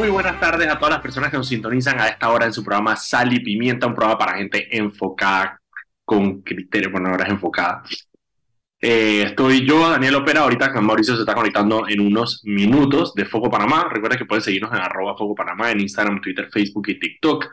[0.00, 2.64] muy buenas tardes a todas las personas que nos sintonizan a esta hora en su
[2.64, 5.60] programa Sal y Pimienta, un programa para gente enfocada
[6.06, 7.82] con criterio, bueno, ahora es enfocada.
[8.80, 13.50] Eh, estoy yo, Daniel Opera, ahorita Mauricio se está conectando en unos minutos de Foco
[13.50, 13.90] Panamá.
[13.92, 17.44] Recuerda que pueden seguirnos en arroba Foco Panamá en Instagram, Twitter, Facebook y TikTok.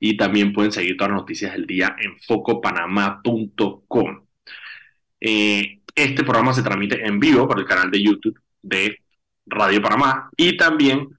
[0.00, 4.26] Y también pueden seguir todas las noticias del día en focopanamá.com.
[5.20, 8.98] Eh, este programa se transmite en vivo por el canal de YouTube de
[9.46, 11.16] Radio Panamá y también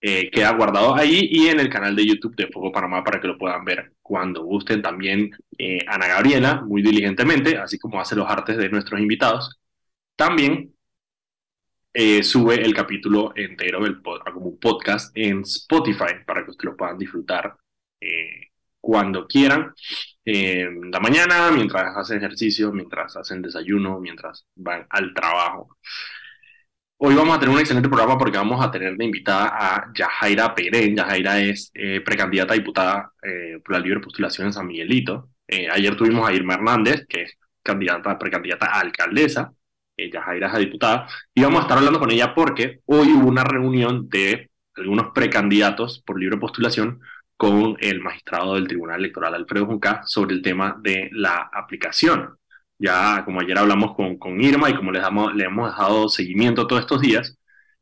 [0.00, 3.26] eh, queda guardado ahí y en el canal de YouTube de Foco Panamá para que
[3.26, 4.80] lo puedan ver cuando gusten.
[4.82, 9.58] También eh, Ana Gabriela, muy diligentemente, así como hace los artes de nuestros invitados,
[10.16, 10.74] también
[11.92, 17.56] eh, sube el capítulo entero del podcast en Spotify para que ustedes lo puedan disfrutar
[18.80, 19.74] cuando quieran,
[20.24, 25.76] en la mañana, mientras hacen ejercicio, mientras hacen desayuno, mientras van al trabajo.
[27.00, 30.52] Hoy vamos a tener un excelente programa porque vamos a tener de invitada a Yajaira
[30.52, 30.96] Perén.
[30.96, 35.30] Yajaira es eh, precandidata a diputada eh, por la libre postulación en San Miguelito.
[35.46, 39.52] Eh, ayer tuvimos a Irma Hernández, que es candidata, precandidata a alcaldesa.
[39.96, 41.08] Yajaira es a diputada.
[41.34, 46.02] Y vamos a estar hablando con ella porque hoy hubo una reunión de algunos precandidatos
[46.04, 47.00] por libre postulación
[47.36, 52.38] con el magistrado del Tribunal Electoral, Alfredo Junca, sobre el tema de la aplicación
[52.78, 56.66] ya como ayer hablamos con, con Irma y como le, damos, le hemos dejado seguimiento
[56.66, 57.38] todos estos días,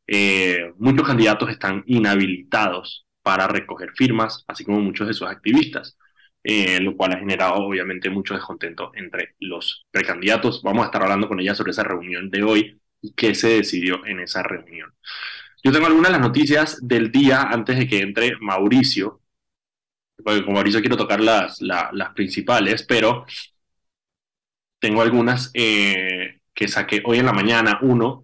[0.06, 5.98] eh, muchos candidatos están inhabilitados para recoger firmas, así como muchos de sus activistas,
[6.44, 10.62] eh, lo cual ha generado obviamente mucho descontento entre los precandidatos.
[10.62, 14.06] Vamos a estar hablando con ella sobre esa reunión de hoy y qué se decidió
[14.06, 14.92] en esa reunión.
[15.64, 19.20] Yo tengo algunas de las noticias del día antes de que entre Mauricio,
[20.24, 23.27] porque con Mauricio quiero tocar las, las principales, pero
[24.78, 27.78] tengo algunas eh, que saqué hoy en la mañana.
[27.82, 28.22] Uno,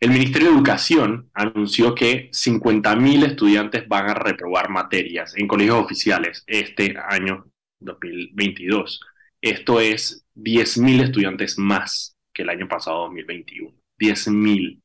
[0.00, 6.44] el Ministerio de Educación anunció que 50.000 estudiantes van a reprobar materias en colegios oficiales
[6.46, 7.46] este año
[7.80, 9.00] 2022.
[9.40, 13.74] Esto es 10.000 estudiantes más que el año pasado 2021.
[13.98, 14.82] 10.000.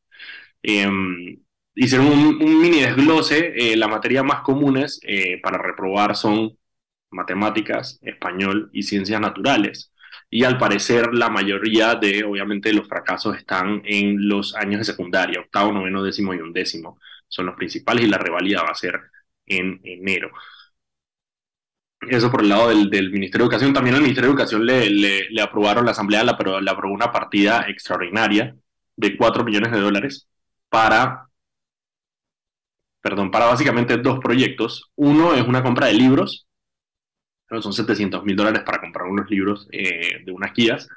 [0.64, 1.40] Eh,
[1.76, 3.54] hicieron un, mini desglose.
[3.56, 6.58] Eh, las materias más comunes eh, para reprobar son
[7.12, 9.92] matemáticas, español y ciencias naturales
[10.30, 15.40] y al parecer la mayoría de, obviamente, los fracasos están en los años de secundaria,
[15.40, 19.00] octavo, noveno, décimo y undécimo, son los principales y la revalida va a ser
[19.46, 20.32] en enero.
[22.02, 23.74] Eso por el lado del, Ministerio de Educación.
[23.74, 27.12] También al Ministerio de Educación le, le, aprobaron la Asamblea, la, pero le aprobó una
[27.12, 28.56] partida extraordinaria
[28.96, 30.28] de 4 millones de dólares
[30.70, 31.30] para,
[33.02, 34.92] perdón, para básicamente dos proyectos.
[34.96, 36.47] Uno es una compra de libros
[37.50, 40.90] son 700 mil dólares para comprar unos libros eh, de unas guías.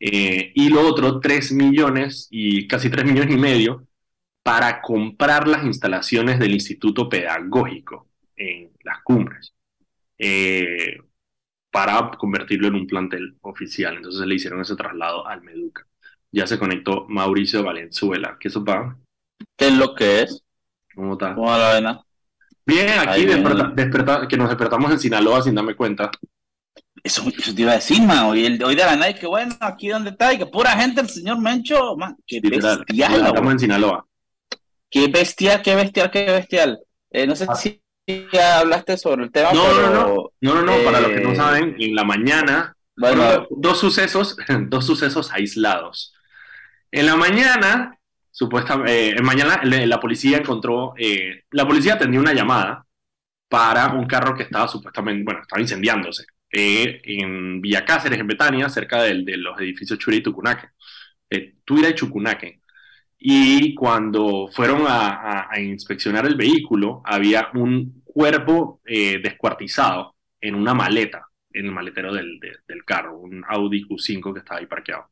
[0.00, 3.86] Eh, y lo otro, 3 millones y casi 3 millones y medio
[4.42, 9.54] para comprar las instalaciones del Instituto Pedagógico en las cumbres,
[10.18, 10.98] eh,
[11.70, 13.96] para convertirlo en un plantel oficial.
[13.96, 15.86] Entonces le hicieron ese traslado al Meduca.
[16.32, 18.36] Ya se conectó Mauricio Valenzuela.
[18.40, 18.96] ¿Qué eso va?
[19.56, 20.44] ¿Qué es lo que es?
[20.94, 21.34] ¿Cómo está?
[21.34, 22.07] ¿Cómo va la vena?
[22.68, 23.24] Bien, aquí
[24.28, 26.10] que nos despertamos en Sinaloa sin darme cuenta.
[27.02, 28.26] Eso, te iba a decir, man.
[28.26, 31.00] Hoy, el, hoy de la night, que bueno, aquí donde está, y que pura gente,
[31.00, 32.14] el señor Mencho, man.
[32.26, 32.84] Qué bestial.
[32.90, 34.06] Estamos en Sinaloa.
[34.90, 36.78] Qué bestial, qué bestial, qué bestial.
[37.10, 37.54] Eh, no sé ah.
[37.54, 37.80] si
[38.30, 39.50] ya hablaste sobre el tema.
[39.52, 43.46] No, no, no, no, no, para los que no eh, saben, en la mañana, bueno,
[43.50, 44.36] dos sucesos,
[44.68, 46.14] dos sucesos aislados.
[46.90, 47.97] En la mañana
[48.38, 52.86] supuestamente, eh, mañana la policía encontró, eh, la policía atendió una llamada
[53.48, 58.68] para un carro que estaba supuestamente, bueno, estaba incendiándose eh, en Villa Cáceres, en Betania,
[58.68, 60.68] cerca de, los edificios Churi y Tucunaque,
[61.64, 62.60] Tuira y Chucunaque.
[63.18, 71.66] Y cuando fueron a, inspeccionar el vehículo, había un cuerpo descuartizado en una maleta, en
[71.66, 75.10] el maletero del, del carro, un Audi Q5 que estaba ahí parqueado.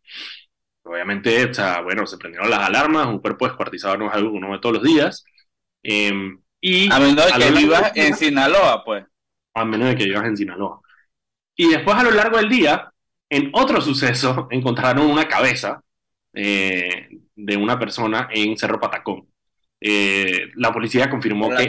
[0.87, 4.39] Obviamente, o sea, bueno, se prendieron las alarmas, un cuerpo descuartizado no es algo que
[4.39, 5.25] uno ve todos los días.
[5.83, 9.05] Em, y a menos de que vivas en Sinaloa, pues.
[9.55, 10.81] A menos de que vivas en Sinaloa.
[11.57, 12.93] Y después, a lo largo del día,
[13.29, 15.83] en otro suceso, encontraron una cabeza
[16.33, 19.29] eh, de una persona en Cerro Patacón.
[19.81, 21.69] Eh, la policía confirmó que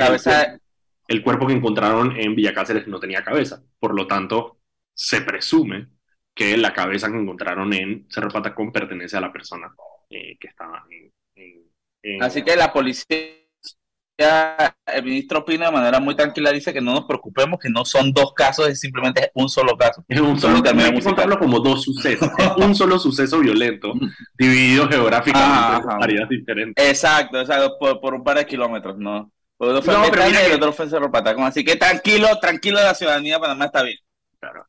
[1.08, 3.64] el, cuerpo que encontraron en Villa Cáceres no tenía cabeza.
[3.80, 4.60] Por lo tanto,
[4.94, 5.88] se presume
[6.38, 9.74] que la cabeza que encontraron en Cerro Patacón pertenece a la persona
[10.10, 11.12] eh, que estaba en,
[12.22, 13.18] Así que la policía,
[14.18, 18.14] el ministro opina de manera muy tranquila, dice que no nos preocupemos, que no son
[18.14, 20.06] dos casos, es simplemente un solo caso.
[20.08, 23.94] Es un solo caso, hay que contarlo como dos sucesos, un solo suceso violento,
[24.38, 26.88] dividido geográficamente en áreas diferentes.
[26.88, 29.30] Exacto, exacto, por, por, un par de kilómetros, ¿no?
[29.58, 31.44] Uno fue no, pero y el otro fue Cerro Patacón.
[31.44, 33.98] Así que tranquilo, tranquilo, la ciudadanía de Panamá está bien.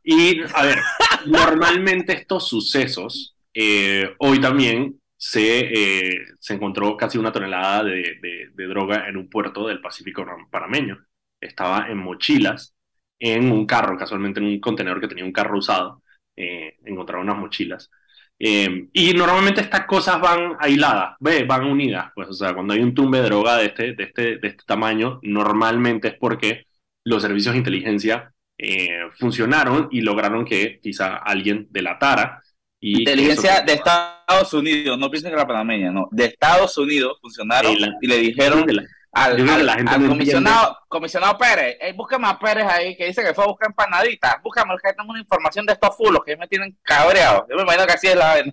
[0.02, 0.78] Y, a ver,
[1.26, 8.18] normalmente estos sucesos, eh, hoy también se, eh, se encontró casi una tonelada de,
[8.54, 11.04] de, droga en un puerto del Pacífico panameño.
[11.40, 12.74] Estaba en mochilas,
[13.18, 16.02] en un carro, casualmente en un contenedor que tenía un carro usado,
[16.36, 17.90] eh, encontraron unas mochilas.
[18.38, 22.12] Eh, y normalmente estas cosas van aisladas, van unidas.
[22.14, 24.64] Pues, o sea, cuando hay un tumbe de droga de este, de este, de este
[24.64, 26.66] tamaño, normalmente es porque
[27.04, 32.42] los servicios de inteligencia eh, funcionaron y lograron que quizá alguien delatara.
[32.80, 37.74] Y inteligencia de Estados Unidos, no piensen que era panameña, no, de Estados Unidos funcionaron
[38.00, 38.66] y le dijeron
[39.12, 43.70] al, comisionado, comisionado Pérez, hey, búsqueme a Pérez ahí que dice que fue a buscar
[43.70, 47.46] empanaditas, búscame que tengo una información de estos fulos que me tienen cabreado.
[47.50, 48.44] Yo me imagino que así es la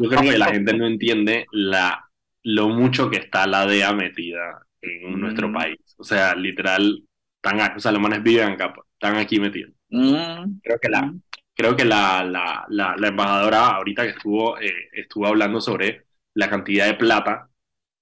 [0.00, 2.10] Yo creo que la gente no entiende la,
[2.42, 5.52] lo mucho que está la DEA metida en nuestro mm.
[5.52, 5.78] país.
[5.98, 7.04] O sea, literal,
[7.36, 8.72] están, o sea, los manes viven acá,
[9.02, 9.72] están aquí metidos.
[9.90, 10.60] Mm.
[10.62, 11.12] Creo que la,
[11.54, 16.86] creo que la, la, la, embajadora ahorita que estuvo, eh, estuvo hablando sobre la cantidad
[16.86, 17.48] de plata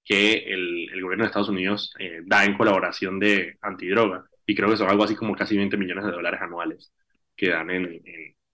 [0.04, 4.26] que el, el gobierno de Estados Unidos eh, da en colaboración de antidroga.
[4.46, 6.92] Y creo que son algo así como casi 20 millones de dólares anuales
[7.34, 8.02] que dan en,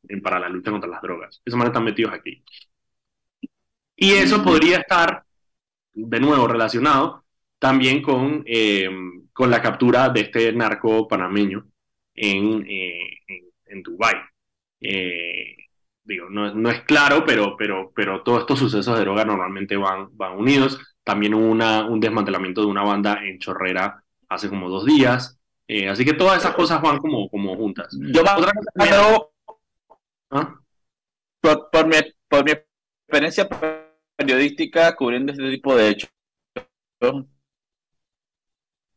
[0.09, 1.43] en, para la lucha contra las drogas.
[1.45, 2.45] Esos manes están metidos aquí.
[3.97, 5.25] Y eso podría estar,
[5.95, 7.25] de nuevo, relacionado
[7.59, 8.89] también con, eh,
[9.33, 11.67] con la captura de este narco panameño
[12.17, 13.19] en, eh,
[13.67, 14.15] en, Dubái.
[16.05, 20.09] digo, no, no, es claro, pero, pero, pero todos estos sucesos de droga normalmente van,
[20.17, 20.81] van unidos.
[21.05, 25.39] También hubo una, un desmantelamiento de una banda en Chorrera hace como dos días.
[25.69, 27.89] Eh, así que todas esas cosas van como, como juntas.
[28.13, 29.29] Yo Otra cosa
[30.31, 30.59] ¿Ah?
[31.41, 31.97] por, mi,
[32.29, 33.49] por mi experiencia
[34.17, 36.11] periodística cubriendo este tipo de hechos,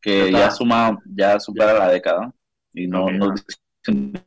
[0.01, 2.33] que ya suma, ya supera la década.
[2.83, 3.07] Y no,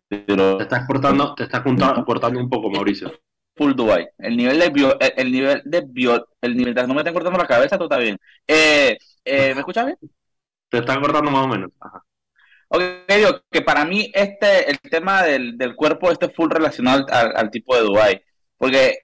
[0.09, 3.11] te estás cortando, te estás cortando un poco, Mauricio
[3.57, 4.09] full Dubai.
[4.19, 7.39] El nivel de bio, el, nivel de bio, el nivel de, no me están cortando
[7.39, 8.19] la cabeza, todo está bien.
[8.47, 9.99] Eh, eh, ¿Me escuchas bien?
[10.69, 11.71] Te están cortando más o menos.
[11.81, 12.03] Ajá.
[12.69, 17.51] Ok, digo que para mí este, el tema del, del cuerpo este full relacionado al,
[17.51, 18.23] tipo de Dubai,
[18.57, 19.01] porque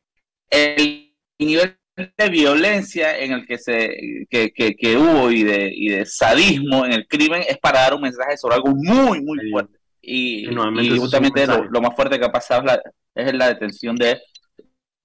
[0.49, 1.79] el nivel
[2.17, 6.85] de violencia en el que se que, que, que, hubo y de, y de sadismo
[6.85, 9.79] en el crimen es para dar un mensaje sobre algo muy, muy fuerte.
[10.01, 12.83] Y, y justamente lo, lo, más fuerte que ha pasado es la,
[13.15, 14.19] es la detención de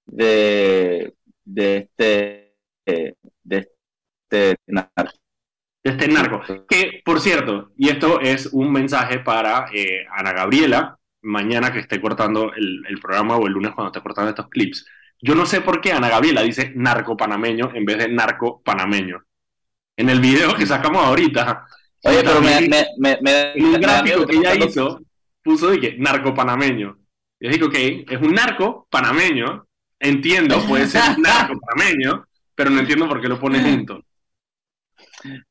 [0.06, 1.14] de,
[1.44, 2.54] de este
[3.42, 5.12] de este narco.
[5.82, 6.40] De este narco.
[6.68, 12.00] Que, por cierto, y esto es un mensaje para eh, Ana Gabriela, mañana que esté
[12.00, 14.86] cortando el, el, programa o el lunes cuando esté cortando estos clips.
[15.24, 19.24] Yo no sé por qué Ana Gabriela dice narco panameño en vez de narco panameño.
[19.96, 21.66] En el video que sacamos ahorita.
[22.02, 22.68] Oye, pero me,
[22.98, 25.00] me, me, en un gráfico que ella hizo,
[25.42, 26.98] puso de que narco panameño.
[27.40, 29.66] Yo digo, ok, es un narco panameño,
[29.98, 34.04] Entiendo, puede ser un narco panameño, pero no entiendo por qué lo pone junto.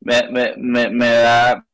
[0.02, 1.66] Me, me, me, me da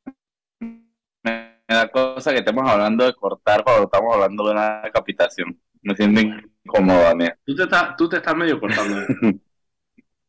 [1.70, 5.60] me da cosa que estemos hablando de cortar cuando estamos hablando de una capitación.
[5.84, 9.02] Me siento incómodo, Tú te, estás, tú te estás medio cortando.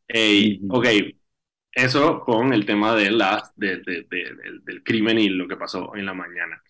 [0.07, 0.87] Ey, ok,
[1.73, 4.07] eso con el tema de las, de, de,
[4.63, 6.63] del crimen y lo que pasó en la mañana.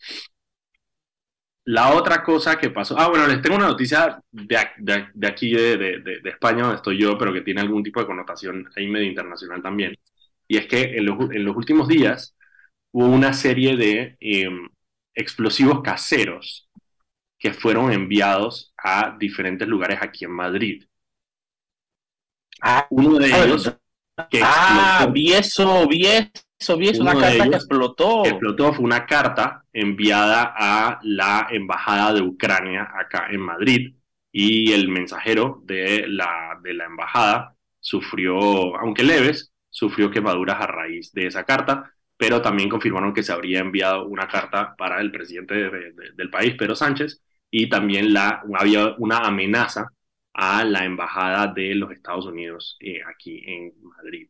[1.64, 4.58] La otra cosa que pasó, ah, bueno, les tengo una noticia de,
[5.14, 8.68] de, aquí, de, de, España, donde estoy yo, pero que tiene algún tipo de connotación
[8.76, 9.96] ahí medio internacional también.
[10.46, 12.36] Y es que en los, en los últimos días
[12.92, 14.68] hubo una serie de em,
[15.14, 16.68] explosivos caseros
[17.38, 20.84] que fueron enviados a diferentes lugares aquí en Madrid.
[22.60, 23.74] Ah, uno de ellos...
[24.28, 28.26] Que ah, vi eso, vi eso, vi eso, una carta que explotó.
[28.26, 33.94] explotó, fue una carta enviada a la embajada de Ucrania acá en Madrid
[34.30, 41.12] y el mensajero de la, de la embajada sufrió, aunque leves, sufrió quemaduras a raíz
[41.12, 45.54] de esa carta, pero también confirmaron que se habría enviado una carta para el presidente
[45.54, 48.14] del país, Pedro Sánchez, y también
[48.58, 49.88] había una amenaza
[50.34, 54.28] a la embajada de los Estados Unidos eh, aquí en Madrid.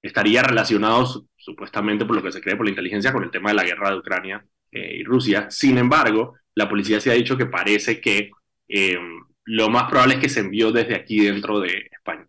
[0.00, 3.56] Estaría relacionado supuestamente por lo que se cree por la inteligencia con el tema de
[3.56, 4.42] la guerra de Ucrania
[4.72, 5.50] eh, y Rusia.
[5.50, 8.30] Sin embargo, la policía se ha dicho que parece que
[8.68, 12.26] em, lo más probable es que se envió desde aquí dentro de España.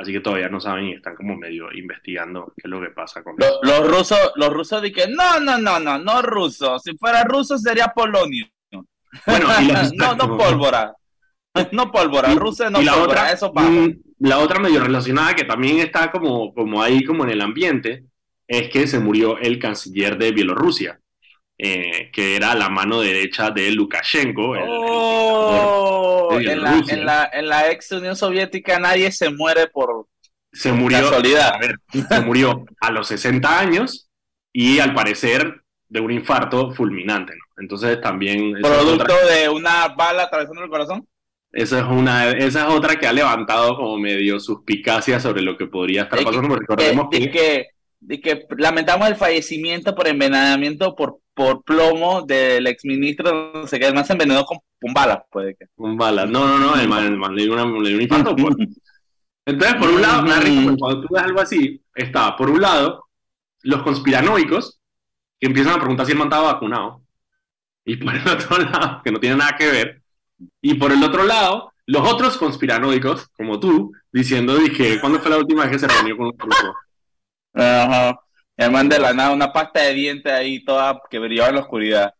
[0.00, 3.22] Así que todavía no saben y están como medio investigando qué es lo que pasa
[3.22, 4.32] con los, los rusos.
[4.36, 6.78] Los rusos dicen, no, no, no, no, no ruso.
[6.78, 8.46] Si fuera ruso sería polonio.
[9.26, 9.46] Bueno,
[9.96, 10.94] no, no pólvora.
[11.72, 13.88] No pólvora, ruso no y la pólvora, otra, eso mm,
[14.20, 18.04] La otra medio relacionada que también está como, como ahí como en el ambiente
[18.46, 20.99] es que se murió el canciller de Bielorrusia,
[21.62, 24.54] eh, que era la mano derecha de Lukashenko.
[24.66, 30.06] Oh, en, la, ex Unión Soviética nadie se muere por
[30.52, 31.52] se murió, casualidad.
[32.08, 34.08] se murió a los 60 años
[34.54, 37.34] y al parecer de un infarto fulminante.
[37.58, 38.54] Entonces también...
[38.62, 41.06] ¿Producto de una bala atravesando el corazón?
[41.52, 45.66] Esa es, una, esa es otra que ha levantado como medio suspicacia sobre lo que
[45.66, 46.56] podría estar pasando.
[46.56, 47.66] recordemos que,
[48.00, 53.86] de que, lamentamos el fallecimiento por envenenamiento por, por plomo del exministro, no sé qué,
[53.86, 54.58] además se envenenó con,
[54.92, 55.68] balas, puede que.
[55.74, 58.36] Con balas, no, no, no, el man, le, dio un infarto.
[58.36, 58.56] Pues.
[59.46, 60.26] Entonces, por un lado,
[60.78, 63.06] cuando tú ves algo así, está, por un lado,
[63.62, 64.80] los conspiranoicos,
[65.40, 67.00] que empiezan a preguntar si el man estaba vacunado,
[67.86, 70.02] y por el otro lado, que no tiene nada que ver,
[70.60, 75.38] y por el otro lado, los otros conspiranoicos, como tú, diciendo, dije, ¿cuándo fue la
[75.38, 76.74] última vez que se reunió con un grupo?
[77.54, 78.20] Ajá.
[78.60, 81.60] El man de la nada, una pasta de dientes ahí toda que brillaba en la
[81.62, 82.14] oscuridad.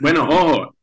[0.00, 0.74] Bueno, ojo,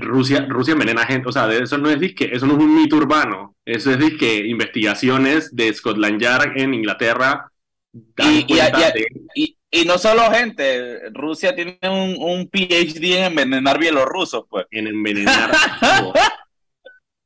[0.00, 2.94] Rusia, Rusia envenena gente, o sea, eso no es disque, eso no es un mito
[2.94, 7.50] urbano, eso es disque investigaciones de Scotland Yard en Inglaterra.
[8.16, 14.66] Y, y, no solo gente, Rusia tiene un, un PhD en envenenar bielorrusos, pues.
[14.70, 15.50] En envenenar.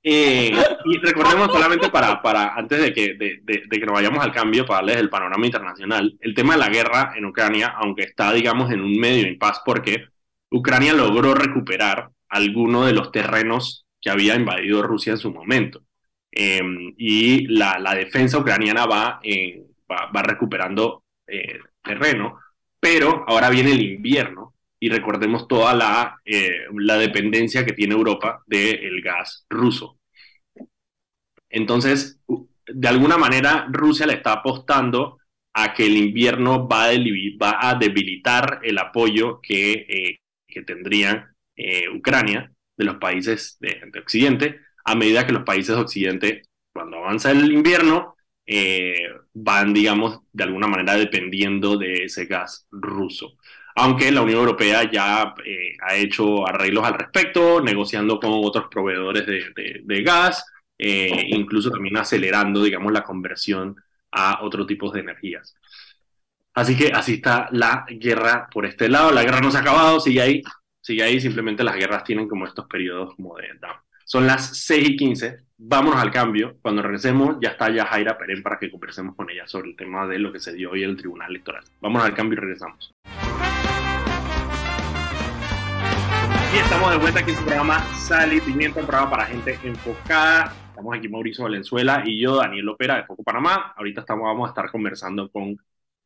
[0.02, 0.52] Eh,
[0.84, 4.78] y recordemos solamente para, para antes de que, de, que nos vayamos al cambio, para
[4.78, 8.80] darles el panorama internacional, el tema de la guerra en Ucrania, aunque está, digamos, en
[8.80, 10.06] un medio impas, porque
[10.50, 15.82] Ucrania logró recuperar algunos de los terrenos que había invadido Rusia en su momento.
[16.30, 22.38] Em, y la, la, defensa ucraniana va, eh, va, recuperando eh, terreno,
[22.78, 28.42] pero ahora viene el invierno y recordemos toda la, eh, la dependencia que tiene Europa
[28.46, 29.98] del gas ruso.
[31.50, 32.20] Entonces,
[32.66, 35.18] de alguna manera, Rusia le está apostando
[35.54, 42.84] a que el invierno va a, debilitar el apoyo que, que tendrían eh, Ucrania de
[42.84, 46.42] los países de, Occidente, a medida que los países de Occidente,
[46.72, 48.16] cuando avanza el invierno,
[48.46, 53.36] eh, van, digamos, de alguna manera dependiendo de ese gas ruso.
[53.80, 59.24] Aunque la Unión Europea ya eh, ha hecho arreglos al respecto, negociando con otros proveedores
[59.24, 60.44] de, gas,
[60.78, 63.76] incluso también acelerando, digamos, la conversión
[64.10, 65.54] a otros tipos de energías.
[66.54, 69.12] Así que así está la guerra por este lado.
[69.12, 70.42] La guerra no se ha acabado, sigue ahí,
[70.80, 71.20] sigue ahí.
[71.20, 73.46] Simplemente las guerras tienen como estos periodos como de
[74.04, 75.38] Son las 6 y 15.
[75.56, 76.56] Vámonos al cambio.
[76.60, 80.08] Cuando regresemos, ya está ya Jaira Perén para que conversemos con ella sobre el tema
[80.08, 81.62] de lo que se dio hoy en el Tribunal Electoral.
[81.80, 82.92] Vámonos al cambio y regresamos.
[86.50, 89.58] Y estamos de vuelta aquí en su programa Sal y Pimienta, un programa para gente
[89.64, 90.54] enfocada.
[90.70, 93.74] Estamos aquí Mauricio Valenzuela y yo, Daniel Opera de Foco Panamá.
[93.76, 95.58] Ahorita estamos, vamos a estar conversando con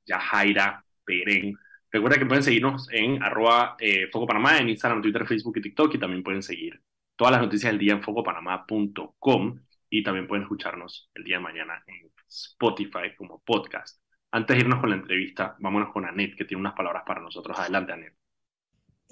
[0.04, 1.56] Yajaira Perén.
[1.92, 5.94] Recuerda que pueden seguirnos en arroba eh, Foco Panamá, en Instagram, Twitter, Facebook y TikTok,
[5.94, 6.82] y también pueden seguir
[7.14, 11.84] todas las noticias del día en focopanamá.com y también pueden escucharnos el día de mañana
[11.86, 14.02] en Spotify como podcast.
[14.32, 17.56] Antes de irnos con la entrevista, vámonos con Anet, que tiene unas palabras para nosotros.
[17.60, 18.21] Adelante, Anet.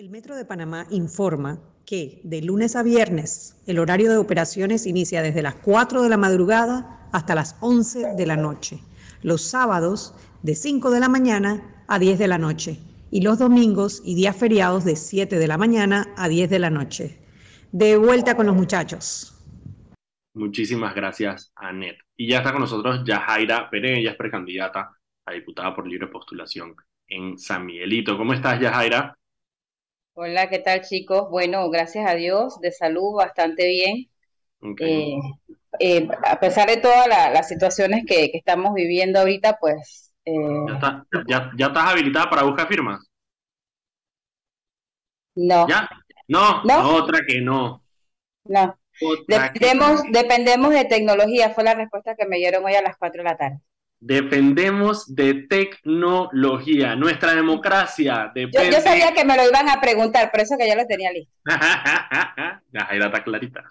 [0.01, 5.21] El Metro de Panamá informa que de lunes a viernes el horario de operaciones inicia
[5.21, 8.81] desde las 4 de la madrugada hasta las 11 de la noche.
[9.21, 12.81] Los sábados de 5 de la mañana a 10 de la noche
[13.11, 16.71] y los domingos y días feriados de 7 de la mañana a 10 de la
[16.71, 17.19] noche.
[17.71, 19.35] De vuelta con los muchachos.
[20.33, 21.99] Muchísimas gracias, Anet.
[22.17, 26.75] Y ya está con nosotros Yajaira Pérez, ella es precandidata a diputada por libre postulación
[27.07, 28.17] en San Miguelito.
[28.17, 29.15] ¿Cómo estás, Yajaira?
[30.15, 31.31] Hola, ¿qué tal, chicos?
[31.31, 34.11] Bueno, gracias a Dios, de salud bastante bien.
[34.81, 35.17] Eh,
[35.79, 40.35] eh, a pesar de todas las situaciones que, estamos viviendo ahorita, pues eh,
[41.27, 43.01] ¿Ya, ya, estás habilitada para buscar firmas?
[45.37, 45.67] No.
[45.69, 45.89] ¿Ya?
[46.29, 46.63] No,
[46.97, 47.83] otra que no.
[48.45, 48.77] No.
[49.27, 53.29] Dependemos, dependemos de tecnología, fue la respuesta que me dieron hoy a las 4 de
[53.31, 53.61] la tarde.
[54.03, 58.73] Dependemos de tecnología, nuestra democracia depende...
[58.73, 61.31] Yo, sabía que me lo iban a preguntar, por eso que ya lo tenía listo.
[61.45, 63.63] ya, ahí está clarita.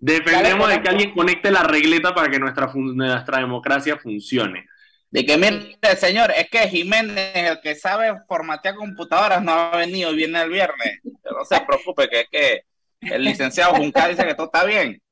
[0.00, 4.66] Dependemos de que alguien conecte la regleta para que nuestra, nuestra democracia funcione.
[5.10, 10.12] De que, mire, señor, es que Jiménez, el que sabe formatear computadoras, no ha venido
[10.12, 11.00] y viene el viernes.
[11.04, 12.62] No se preocupe, que es que
[13.00, 15.02] el licenciado Juncal dice que todo está bien.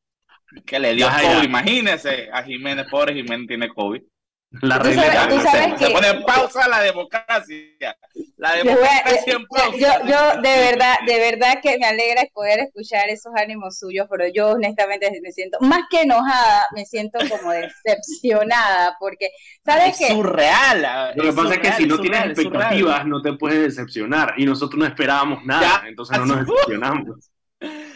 [0.65, 4.01] Que le dio COVID, imagínese a Jiménez, pobre Jiménez tiene COVID.
[4.51, 5.87] La regla tú sabes, que...
[5.87, 7.97] Se pone pausa la democracia.
[8.39, 9.77] La democracia en pausa.
[9.77, 14.25] Yo, yo, de verdad, de verdad que me alegra poder escuchar esos ánimos suyos, pero
[14.27, 19.31] yo honestamente me siento, más que enojada, me siento como decepcionada, porque,
[19.65, 20.07] ¿sabes qué?
[20.07, 21.13] Es surreal.
[21.15, 24.79] Lo que pasa es que si no tienes expectativas, no te puedes decepcionar, y nosotros
[24.79, 27.31] no esperábamos nada, entonces no nos decepcionamos.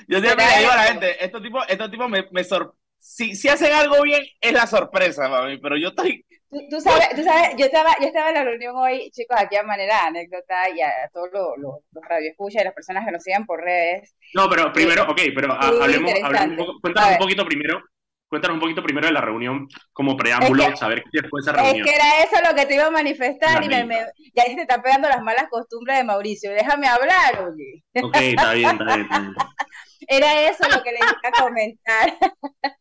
[0.07, 3.35] Yo siempre le digo a la gente, estos tipos, estos tipos me, me sorprenden si,
[3.35, 6.25] si hacen algo bien, es la sorpresa, mami, pero yo estoy
[6.69, 9.63] Tú, sabes, tú sabes, yo estaba, yo estaba en la reunión hoy, chicos, aquí a
[9.63, 13.23] manera de anécdota y a todos los, los, los radioescuchas y las personas que nos
[13.23, 14.15] sigan por redes.
[14.35, 17.83] No, pero primero, ok, pero hablemos, hablemos un poco, cuéntanos un poquito primero,
[18.29, 21.77] cuéntanos un poquito primero de la reunión como preámbulo, saber qué fue esa reunión.
[21.77, 23.97] Es que era eso lo que te iba a manifestar y me,
[24.35, 26.53] ya se está pegando las malas costumbres de Mauricio.
[26.53, 27.83] Déjame hablar, oye.
[28.03, 29.01] Ok, está bien, está bien.
[29.01, 29.35] Está bien.
[30.09, 32.15] era eso lo que le iba a comentar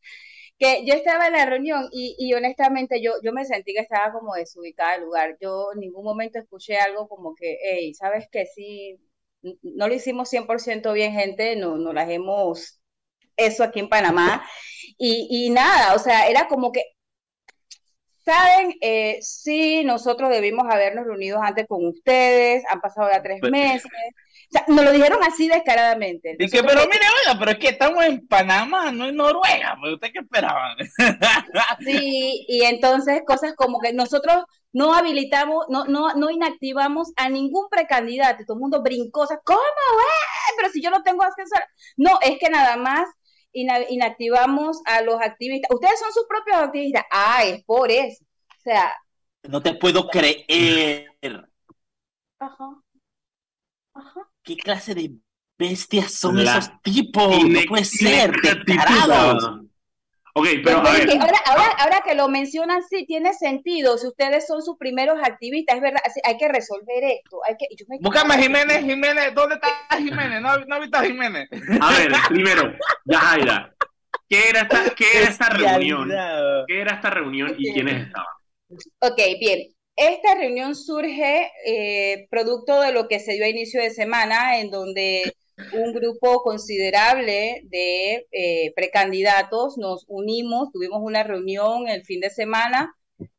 [0.62, 4.14] que yo estaba en la reunión y, y, honestamente yo, yo me sentí que estaba
[4.14, 5.36] como desubicada del lugar.
[5.42, 9.00] Yo en ningún momento escuché algo como que, hey, ¿sabes que Sí,
[9.42, 12.80] no lo hicimos 100% bien, gente, no, no las hemos
[13.36, 14.46] eso aquí en Panamá.
[15.00, 16.84] Y, y nada, o sea, era como que,
[18.24, 18.76] ¿saben?
[18.82, 23.92] Eh, sí, nosotros debimos habernos reunido antes con ustedes, han pasado ya tres pues, meses.
[24.52, 26.36] O sea, nos lo dijeron así descaradamente.
[26.38, 30.12] Que, pero mire, oiga, pero es que estamos en Panamá, no en Noruega, pues usted
[30.12, 30.76] qué esperaban.
[31.80, 34.44] Sí, y entonces cosas como que nosotros
[34.74, 39.40] no habilitamos, no, no, no inactivamos a ningún precandidato, todo el mundo brincó, o sea,
[39.42, 40.54] ¿cómo, eh?
[40.58, 41.64] Pero si yo no tengo acceso a...
[41.96, 43.08] No, es que nada más
[43.54, 45.72] inactivamos a los activistas.
[45.74, 47.06] Ustedes son sus propios activistas.
[47.10, 48.24] Ah, es por eso.
[48.50, 48.94] O sea...
[49.44, 51.08] No te puedo creer.
[52.40, 52.82] Ajá.
[53.94, 54.31] Ajá.
[54.44, 55.12] ¿Qué clase de
[55.58, 57.44] bestias son esos tipos?
[57.48, 58.34] No puede ser.
[60.34, 61.10] Ok, pero a ver.
[61.20, 63.98] ahora, ahora, ahora, que lo mencionan, sí tiene sentido.
[63.98, 67.42] Si ustedes son sus primeros activistas, es verdad, hay que resolver esto.
[67.46, 70.42] Hay que, yo Búscame a Jiménez, Jiménez, ¿dónde está Jiménez?
[70.42, 71.50] No, no visto a Jiménez.
[71.82, 72.74] A ver, primero,
[73.06, 73.76] Yajaira,
[74.30, 76.10] ¿qué era esta, qué era esta reunión?
[76.66, 78.28] ¿Qué era esta reunión y quiénes estaban?
[79.02, 79.68] Ok, bien.
[80.02, 84.72] Esta reunión surge eh, producto de lo que se dio a inicio de semana, en
[84.72, 85.36] donde
[85.74, 92.96] un grupo considerable de eh, precandidatos nos unimos, tuvimos una reunión el fin de semana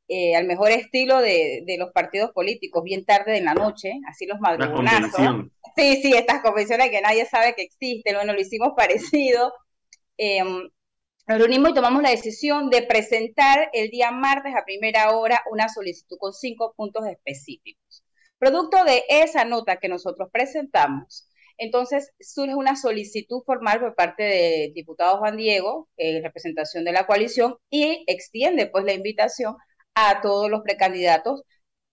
[0.07, 4.39] eh, al mejor estilo de, los partidos políticos, bien tarde en la noche, así los
[4.39, 5.47] madrugonazos.
[5.75, 9.53] Sí, sí, estas convenciones que nadie sabe que existen, bueno, lo hicimos parecido.
[10.17, 10.69] Em,
[11.27, 15.69] nos reunimos y tomamos la decisión de presentar el día martes a primera hora una
[15.69, 18.05] solicitud con cinco puntos específicos.
[18.39, 24.75] Producto de esa nota que nosotros presentamos, entonces surge una solicitud formal por parte del
[24.75, 29.57] diputado Juan Diego, en representación de la coalición, y extiende pues la invitación
[29.95, 31.43] a todos los precandidatos,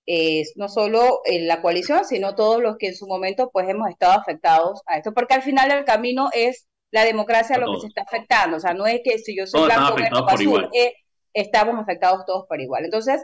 [0.08, 3.90] eh, no solo en la coalición, sino todos los que en su momento pues hemos
[3.90, 7.88] estado afectados a esto, porque al final el camino es la democracia lo que se
[7.88, 8.58] está afectando.
[8.58, 9.96] O sea, no es que si yo soy blanco
[10.28, 10.94] azul, eh,
[11.34, 12.86] estamos afectados todos por igual.
[12.86, 13.22] Entonces,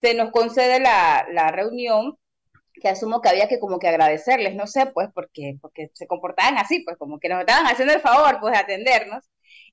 [0.00, 2.16] se nos concede la, la, reunión
[2.74, 6.58] que asumo que había que como que agradecerles, no sé, pues, porque, porque se comportaban
[6.58, 9.24] así, pues, como que nos estaban haciendo el favor, pues, de atendernos.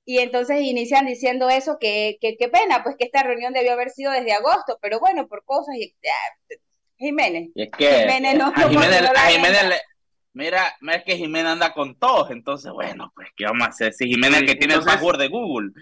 [0.04, 4.12] Y entonces inician diciendo eso, que qué pena, pues, que esta reunión debió haber sido
[4.12, 6.54] desde agosto, pero bueno, por cosas, y, ah,
[6.96, 7.50] Jiménez.
[7.54, 9.80] es que Jiménez no, a Jiménez, a Jiménez
[10.32, 13.92] Mira, es que Jimena anda con todos, entonces, bueno, pues, ¿qué vamos a hacer?
[13.92, 15.72] Si Jimena es que tiene el password de Google.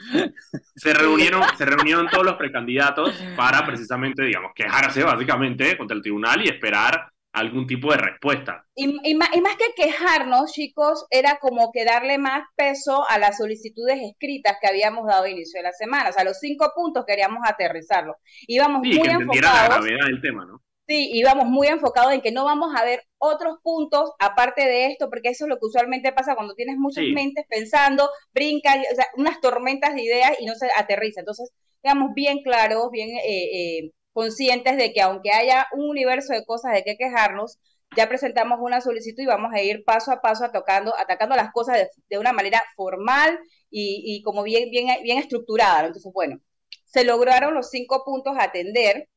[0.75, 6.43] Se reunieron, se reunieron todos los precandidatos para precisamente, digamos, quejarse básicamente contra el tribunal
[6.45, 8.65] y esperar algún tipo de respuesta.
[8.75, 14.57] Y, más, que quejarnos, chicos, era como que darle más peso a las solicitudes escritas
[14.61, 16.11] que habíamos dado a inicio de la semana.
[16.11, 18.17] O sea, los cinco puntos queríamos aterrizarlo.
[18.47, 19.43] Íbamos sí, muy que enfocados.
[19.43, 20.63] la gravedad del tema, ¿no?
[20.87, 25.11] Sí, íbamos muy enfocados en que no vamos a ver otros puntos aparte de esto,
[25.11, 29.07] porque eso es lo que usualmente pasa cuando tienes muchas mentes pensando, brincan, o sea,
[29.17, 31.21] unas tormentas de ideas y no se aterriza.
[31.21, 31.51] Entonces,
[31.83, 36.73] digamos bien claros, bien eh, eh, conscientes de que aunque haya un universo de cosas
[36.73, 37.59] de qué quejarnos,
[37.97, 41.89] ya presentamos una solicitud y vamos a ir paso a paso atacando, atacando las cosas
[42.09, 43.39] de, una manera formal
[43.71, 45.87] y, y, como bien, bien, bien estructurada.
[45.87, 46.41] Entonces, bueno,
[46.85, 49.09] se lograron los cinco puntos a atender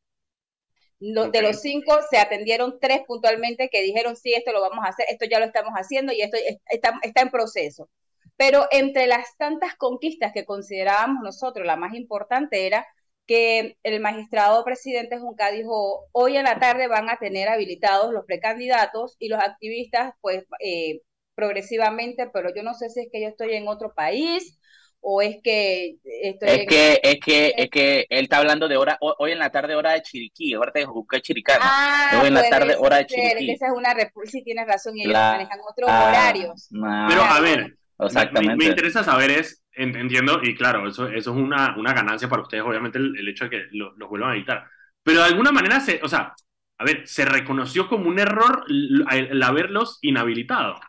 [1.02, 5.06] de los cinco se atendieron tres puntualmente que dijeron, sí, esto lo vamos a hacer,
[5.10, 6.38] esto ya lo estamos haciendo y esto
[6.70, 7.90] está, está en proceso.
[8.38, 12.86] Pero entre las tantas conquistas que considerábamos nosotros, la más importante era
[13.26, 18.26] que el magistrado presidente Junca dijo, hoy en la tarde van a tener habilitados los
[18.26, 21.02] precandidatos y los activistas, pues, eh,
[21.34, 24.60] progresivamente, pero yo no sé si es que yo estoy en otro país
[25.02, 28.98] o es que estoy es que es que es que él está hablando de hora
[29.02, 32.50] hoy en la tarde hora de Chiriquí ahora te busqué Chiricano ah, hoy en la
[32.50, 36.70] tarde hora de Chiriquí esa es una sí tienes razón y ellos manejan otros horarios
[36.70, 38.56] pero a ver Exactamente.
[38.56, 42.64] Me, interesa saber es, entiendo, y claro, eso, eso es una, una ganancia para ustedes,
[42.64, 44.66] obviamente, el, hecho de que los lo vuelvan a editar.
[45.04, 46.34] Pero de alguna manera, se, o sea,
[46.78, 50.80] a ver, se reconoció como un error el, haberlos inhabilitado.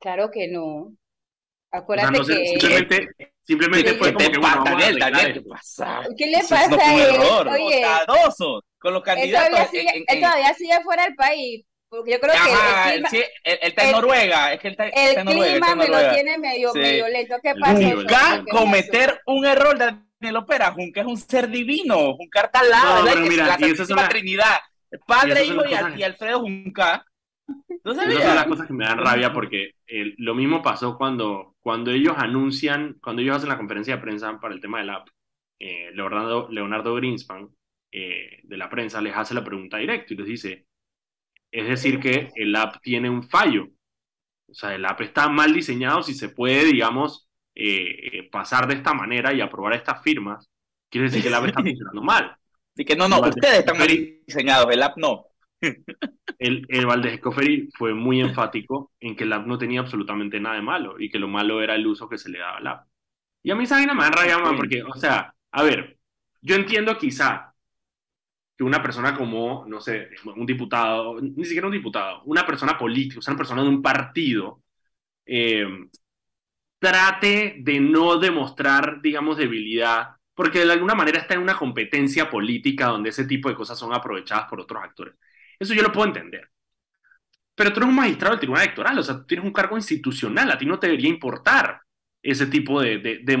[0.00, 0.92] Claro que no.
[1.76, 2.46] Acuérdate que.
[2.46, 3.08] Simplemente,
[3.42, 6.00] simplemente fue como que bueno, Daniel, Daniel, ¿qué pasa?
[6.16, 7.48] ¿Qué le pasa a él?
[7.48, 7.84] Oye,
[8.78, 9.46] con los candidatos.
[9.48, 12.38] Él todavía, sigue, él todavía sigue fuera del país porque yo creo que
[12.94, 16.10] el, clima, él, está en Noruega, es que él está, el Noruega, clima me lo
[16.12, 17.36] tiene medio, medio lento.
[17.42, 17.74] ¿Qué pasa?
[17.74, 23.02] Junca cometer un error Daniel Opera, Junca es un ser divino, Junca está al lado,
[23.02, 24.08] no, pero mira, la, y es una...
[24.08, 24.58] Trinidad,
[25.06, 27.04] Padre, Hijo y, y, Alfredo Junca.
[27.84, 31.54] ¿No Esas son las cosas que me dan rabia porque eh, lo mismo pasó cuando,
[31.60, 35.08] cuando ellos anuncian, cuando ellos hacen la conferencia de prensa para el tema del app,
[35.58, 37.48] eh, Leonardo, Leonardo Greenspan
[37.92, 40.66] eh, de la prensa les hace la pregunta directa y les dice,
[41.50, 43.68] es decir, que el app tiene un fallo.
[44.48, 48.92] O sea, el app está mal diseñado si se puede, digamos, eh, pasar de esta
[48.94, 50.50] manera y aprobar estas firmas.
[50.90, 52.36] Quiere decir que el app está funcionando mal.
[52.74, 55.25] Así que no, no, ustedes están mal diseñados, el app no.
[56.38, 60.56] El, el Valdez Escoferi fue muy enfático en que el app no tenía absolutamente nada
[60.56, 62.86] de malo y que lo malo era el uso que se le daba al app.
[63.42, 65.98] Y a mí esa vaina me da porque, o sea, a ver,
[66.42, 67.54] yo entiendo quizá
[68.56, 73.18] que una persona como, no sé, un diputado, ni siquiera un diputado, una persona política,
[73.18, 74.62] o sea, una persona de un partido,
[75.26, 75.66] eh,
[76.78, 82.86] trate de no demostrar, digamos, debilidad, porque de alguna manera está en una competencia política
[82.88, 85.14] donde ese tipo de cosas son aprovechadas por otros actores.
[85.58, 86.48] Eso yo lo puedo entender.
[87.54, 90.50] Pero tú eres un magistrado del Tribunal Electoral, o sea, tú tienes un cargo institucional,
[90.50, 91.80] a ti no te debería importar
[92.22, 93.36] ese tipo de, de, de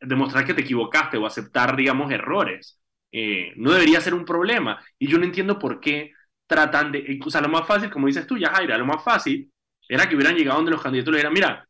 [0.00, 2.80] demostrar que te equivocaste o aceptar, digamos, errores.
[3.12, 4.82] Eh, no debería ser un problema.
[4.98, 6.12] Y yo no entiendo por qué
[6.46, 9.52] tratan de, o sea, lo más fácil, como dices tú, ya Jaira, lo más fácil
[9.88, 11.68] era que hubieran llegado donde los candidatos le dijeran, mira,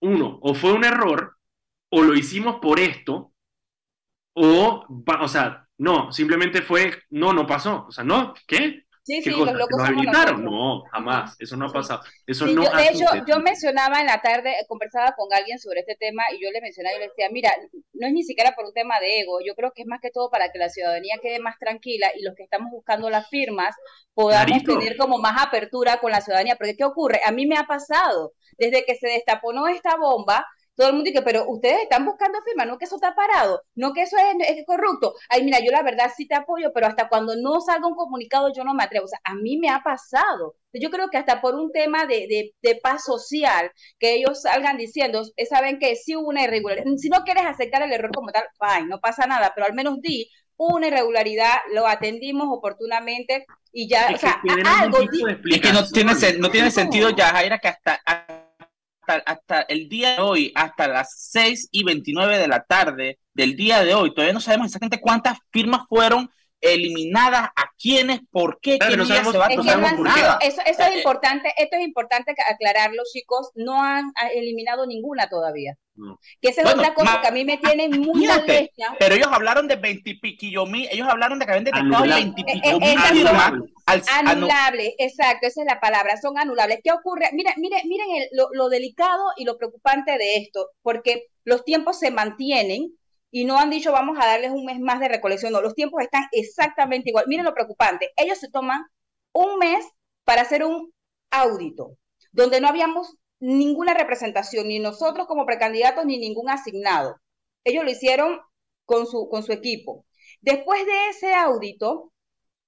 [0.00, 1.36] uno, o fue un error,
[1.90, 3.32] o lo hicimos por esto,
[4.34, 4.86] o,
[5.20, 7.86] o sea, no, simplemente fue, no, no pasó.
[7.88, 8.84] O sea, no, ¿qué?
[9.04, 9.82] Sí, sí, los locos
[10.38, 12.00] No, jamás, eso no ha pasado.
[12.26, 16.22] Eso no de hecho, yo mencionaba en la tarde, conversaba con alguien sobre este tema
[16.32, 17.54] y yo le mencionaba y le decía, mira,
[17.92, 20.10] no es ni siquiera por un tema de ego, yo creo que es más que
[20.10, 23.76] todo para que la ciudadanía quede más tranquila y los que estamos buscando las firmas
[24.14, 27.20] podamos tener como más apertura con la ciudadanía, porque ¿qué ocurre?
[27.26, 31.22] A mí me ha pasado, desde que se destapó esta bomba, todo el mundo dice,
[31.22, 35.14] pero ustedes están buscando firma, no que eso está parado, no que eso es, corrupto.
[35.28, 38.52] Ay, mira, yo la verdad sí te apoyo, pero hasta cuando no salga un comunicado
[38.54, 39.04] yo no me atrevo.
[39.04, 40.56] O sea, a mí me ha pasado.
[40.72, 45.22] Yo creo que hasta por un tema de, de, paz social, que ellos salgan diciendo,
[45.36, 46.86] eh, saben que sí hubo una irregularidad.
[46.96, 50.00] Si no quieres aceptar el error como tal, fine, no pasa nada, pero al menos
[50.00, 54.40] di una irregularidad, lo atendimos oportunamente y ya, o sea,
[54.80, 54.98] algo.
[55.00, 58.43] Es que no tiene, no tiene sentido ya, Jaira, que hasta
[59.26, 63.82] hasta, el día de hoy, hasta las 6 y 29 de la tarde del día
[63.84, 66.30] de hoy, todavía no sabemos exactamente cuántas firmas fueron
[66.64, 70.38] eliminadas, a quiénes, por qué, qué día se va a tomar.
[70.40, 75.76] Eso, eso es importante, esto es importante aclararlo, chicos, no han eliminado ninguna todavía.
[76.40, 78.96] Que esa es otra cosa que a mí me tiene muy molesta.
[78.98, 82.80] Pero ellos hablaron de 20 piquillo mil, ellos hablaron de que habían detectado 20 piquillo
[82.80, 83.28] mil
[83.86, 86.80] Anulables, exacto, esa es la palabra, son anulables.
[86.82, 87.28] ¿Qué ocurre?
[87.32, 92.10] Miren, miren, miren lo, lo delicado y lo preocupante de esto, porque los tiempos se
[92.10, 92.92] mantienen
[93.34, 96.00] y no han dicho vamos a darles un mes más de recolección, no, los tiempos
[96.00, 97.24] están exactamente igual.
[97.26, 98.84] Miren lo preocupante, ellos se toman
[99.32, 99.84] un mes
[100.22, 100.92] para hacer un
[101.32, 101.98] audito,
[102.30, 107.16] donde no habíamos ninguna representación, ni nosotros como precandidatos, ni ningún asignado.
[107.64, 108.38] Ellos lo hicieron
[108.84, 110.06] con su, con su equipo.
[110.40, 112.12] Después de ese audito,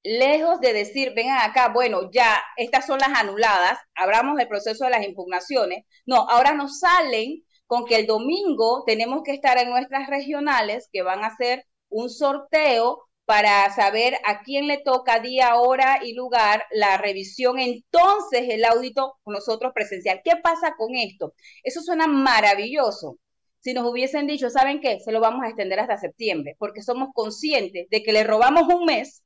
[0.02, 4.90] lejos de decir, vengan acá, bueno, ya, estas son las anuladas, hablamos del proceso de
[4.90, 10.08] las impugnaciones, no, ahora nos salen con que el domingo tenemos que estar en nuestras
[10.08, 15.98] regionales, que van a hacer un sorteo para saber a quién le toca día, hora
[16.02, 20.20] y lugar la revisión, entonces el audito con nosotros presencial.
[20.24, 21.34] ¿Qué pasa con esto?
[21.64, 23.18] Eso suena maravilloso.
[23.58, 25.00] Si nos hubiesen dicho, ¿saben qué?
[25.00, 28.84] Se lo vamos a extender hasta septiembre, porque somos conscientes de que le robamos un
[28.84, 29.24] mes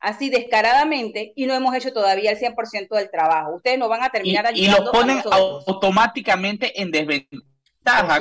[0.00, 3.54] así descaradamente y no hemos hecho todavía el 100% del trabajo.
[3.54, 7.44] Ustedes no van a terminar y, y lo ponen automáticamente en desventaja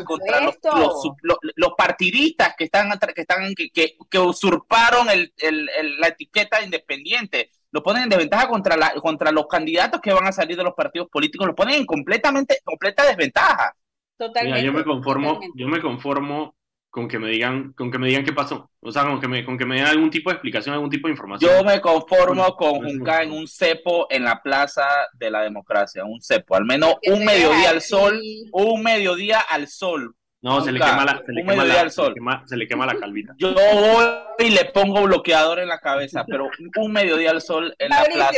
[0.05, 7.51] contra los, partidistas que están que están que, usurparon la etiqueta independiente.
[7.71, 10.73] Lo ponen en desventaja contra la, contra los candidatos que van a salir de los
[10.73, 11.47] partidos políticos.
[11.47, 13.75] Lo ponen en completamente completa desventaja.
[14.17, 14.63] Totalmente.
[14.63, 16.56] yo me conformo, yo me conformo
[16.97, 18.71] con que me digan, con que me digan qué pasó.
[18.79, 21.07] O sea, con que me, con que me den algún tipo de explicación, algún tipo
[21.07, 21.51] de información.
[21.51, 26.19] Yo me conformo con Junca en un cepo en la Plaza de la Democracia, un
[26.19, 28.19] cepo, al menos un mediodía al sol,
[28.51, 32.13] un mediodía al sol, no, se le quema la, se le quema la, sol.
[32.45, 33.33] Se, le quema, la calvita.
[33.39, 34.05] Yo voy
[34.39, 38.33] y le pongo bloqueador en la cabeza, pero un mediodía al sol en la plaza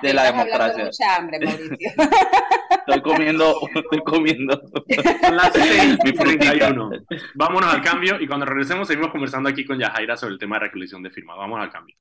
[0.00, 0.84] de la democracia.
[0.84, 1.76] mucha hambre, Mauricio.
[2.86, 4.60] Estoy comiendo, estoy comiendo.
[5.22, 7.04] Son las 6.31.
[7.34, 10.66] Vámonos al cambio y cuando regresemos seguimos conversando aquí con Yajaira sobre el tema de
[10.66, 11.36] recolección de firmas.
[11.38, 11.96] Vamos al cambio.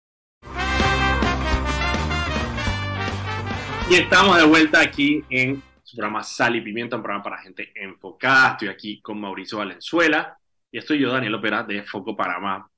[3.90, 5.64] Y estamos de vuelta aquí en
[5.96, 8.52] programa Sal y Pimienta, un programa para gente enfocada.
[8.52, 10.38] Estoy aquí con Mauricio Valenzuela
[10.72, 12.70] y estoy yo, Daniel Opera, de Foco Panamá,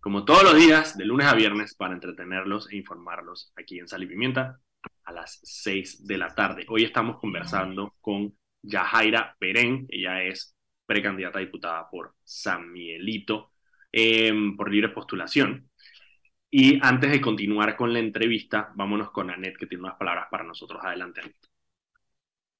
[0.00, 4.02] como todos los días, de lunes a viernes, para entretenerlos e informarlos aquí en Sal
[4.02, 4.58] y Pimienta
[5.04, 6.64] a las 6 de la tarde.
[6.68, 13.52] Hoy estamos conversando con Yajaira Perén, ella es precandidata a diputada por San Miguelito
[13.90, 15.68] em, por libre postulación.
[16.50, 20.44] Y antes de continuar con la entrevista, vámonos con Anet, que tiene unas palabras para
[20.44, 20.80] nosotros.
[20.84, 21.22] Adelante.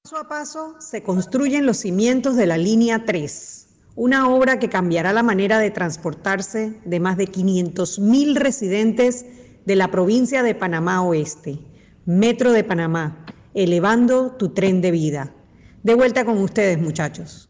[0.03, 5.13] Paso a paso se construyen los cimientos de la línea 3, una obra que cambiará
[5.13, 11.57] la manera de transportarse de más de 500.000 residentes de la provincia de Panamá Oeste,
[12.05, 15.33] Metro de Panamá, elevando tu tren de vida.
[15.83, 17.49] De vuelta con ustedes, muchachos.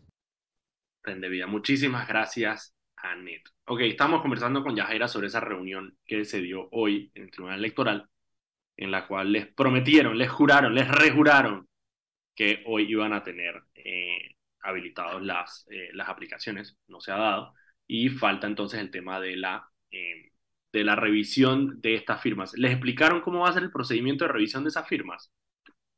[1.02, 1.48] Tren de vida.
[1.48, 3.50] Muchísimas gracias, Anet.
[3.66, 7.58] Ok, estamos conversando con Yajaira sobre esa reunión que se dio hoy en el Tribunal
[7.58, 8.08] Electoral,
[8.78, 11.68] en la cual les prometieron, les juraron, les rejuraron
[12.36, 17.54] que hoy iban a tener eh, habilitados las, eh, las aplicaciones, no se ha dado,
[17.88, 20.32] y falta entonces el tema de la, eh,
[20.72, 22.54] de la revisión de estas firmas.
[22.56, 25.32] ¿Les explicaron cómo va a ser el procedimiento de revisión de esas firmas?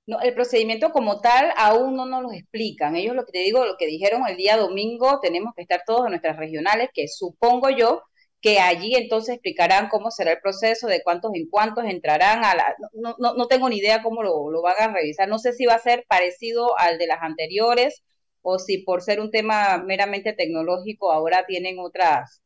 [0.08, 2.96] No, el procedimiento como tal aún no nos lo explican.
[2.96, 6.06] Ellos lo que te digo, lo que dijeron el día domingo, tenemos que estar todos
[6.06, 8.04] en nuestras regionales, que supongo yo
[8.42, 12.76] que allí entonces explicarán cómo será el proceso, de cuántos en cuántos entrarán a la...
[12.94, 15.28] No, no, no tengo ni idea cómo lo, lo, van a revisar.
[15.28, 18.04] No sé si va a ser parecido al de las anteriores
[18.42, 22.44] o si por ser un tema meramente tecnológico ahora tienen otras,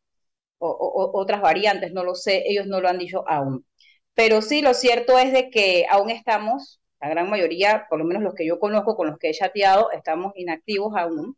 [0.59, 3.65] o, otras variantes, no lo sé, ellos no lo han dicho aún.
[4.13, 8.23] Pero sí, lo cierto es de que aún estamos, la gran mayoría, por lo menos
[8.23, 11.37] los que yo conozco, con los que he chateado, estamos inactivos aún.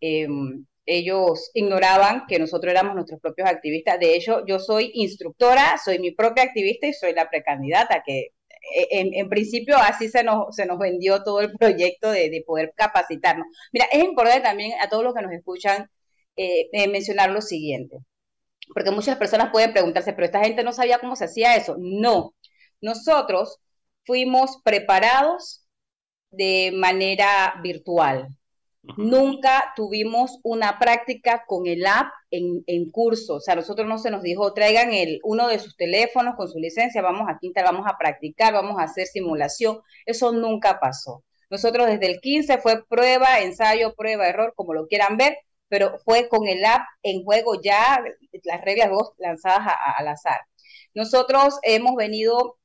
[0.00, 0.28] Eh,
[0.86, 3.98] ellos ignoraban que nosotros éramos nuestros propios activistas.
[3.98, 8.32] De hecho, yo soy instructora, soy mi propia activista y soy la precandidata, que
[8.74, 13.46] eh, en, principio así se nos, se nos vendió todo el proyecto de, poder capacitarnos.
[13.72, 15.90] Mira, es importante también a todos los que nos escuchan
[16.36, 17.98] eh, eh, mencionar lo siguiente,
[18.74, 21.76] porque muchas personas pueden preguntarse, pero esta gente no sabía cómo se hacía eso.
[21.78, 22.34] No,
[22.80, 23.60] nosotros
[24.04, 25.66] fuimos preparados
[26.30, 28.28] de manera virtual.
[28.96, 33.36] Nunca tuvimos una práctica con el app en, en, curso.
[33.36, 36.58] O sea, nosotros no se nos dijo, traigan el, uno de sus teléfonos con su
[36.58, 39.80] licencia, vamos a Quinta, vamos a practicar, vamos a hacer simulación.
[40.04, 41.24] Eso nunca pasó.
[41.50, 46.28] Nosotros desde el 15 fue prueba, ensayo, prueba, error, como lo quieran ver, pero fue
[46.28, 48.02] con el app en juego ya,
[48.44, 50.40] las reglas lanzadas al azar.
[50.94, 52.58] Nosotros hemos venido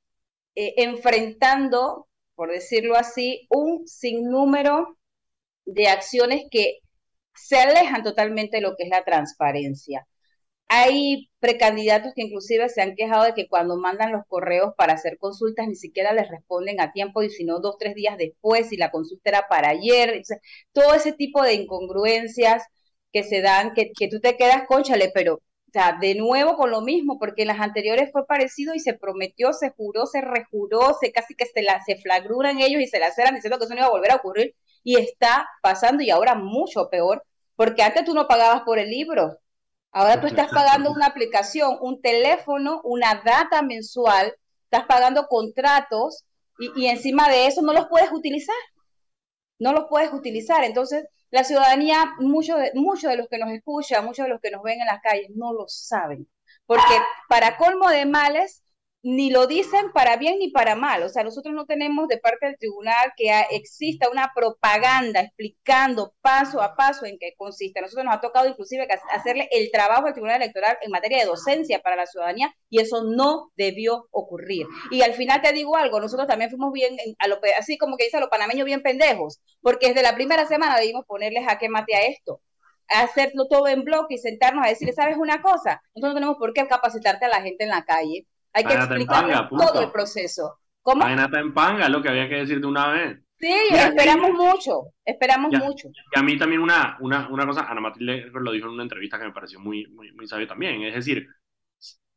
[0.55, 4.98] eh, enfrentando, por decirlo así, un sinnúmero
[5.73, 6.79] de acciones que
[7.35, 10.07] se alejan totalmente de lo que es la transparencia.
[10.69, 15.17] Hay precandidatos que inclusive se han quejado de que cuando mandan los correos para hacer
[15.19, 18.77] consultas ni siquiera les responden a tiempo y si no dos, tres días después y
[18.77, 20.21] la consulta era para ayer.
[20.73, 22.63] todo ese tipo de incongruencias
[23.11, 26.71] que se dan, que, que tú te quedas, conchale, pero o sea, de nuevo con
[26.71, 30.97] lo mismo, porque en las anteriores fue parecido y se prometió, se juró, se rejuró,
[30.99, 33.75] se casi que se, la, se flagruran ellos y se la ceran diciendo que eso
[33.75, 37.23] no iba a volver a ocurrir y está pasando y ahora mucho peor,
[37.55, 39.37] porque antes tú no pagabas por el libro,
[39.91, 46.25] ahora tú estás pagando una aplicación, un teléfono, una data mensual, estás pagando contratos
[46.57, 48.55] y, encima de eso no los puedes utilizar,
[49.59, 50.63] no los puedes utilizar.
[50.63, 54.51] Entonces, la ciudadanía, muchos de, muchos de los que nos escuchan, muchos de los que
[54.51, 56.27] nos ven en las calles, no lo saben,
[56.65, 56.95] porque
[57.27, 58.63] para colmo de males,
[59.01, 61.03] ni lo dicen para bien ni para mal.
[61.03, 66.61] O sea, nosotros no tenemos de parte del tribunal que exista una propaganda explicando paso
[66.61, 67.79] a paso en qué consiste.
[67.79, 71.25] A nosotros nos ha tocado inclusive hacerle el trabajo al tribunal electoral en materia de
[71.25, 74.67] docencia para la ciudadanía y eso no debió ocurrir.
[74.91, 78.05] Y al final te digo algo, nosotros también fuimos bien, a lo, así como que
[78.05, 81.95] dice a los panameños, bien pendejos, porque desde la primera semana debimos ponerle jaque mate
[81.95, 82.41] a esto
[82.89, 85.81] hacerlo todo en bloque y sentarnos a decirle, ¿sabes una cosa?
[85.93, 89.49] Nosotros no tenemos por qué capacitarte a la gente en la calle hay que explicar
[89.49, 90.59] todo el proceso.
[90.81, 91.05] ¿Cómo?
[91.07, 93.19] en panga, lo que había que decir de una vez.
[93.39, 95.89] Sí, esperamos mucho, esperamos mucho.
[96.13, 99.17] Y a mí también una, una, una cosa, Ana Matilde lo dijo en una entrevista
[99.17, 101.27] que me pareció muy, muy, muy sabio también, es decir,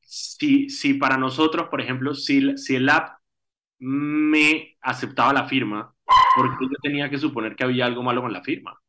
[0.01, 3.18] si, si para nosotros, por ejemplo, si, si el app
[3.79, 5.95] me aceptaba la firma,
[6.35, 8.82] ¿por qué yo tenía que suponer que había algo malo con la firma?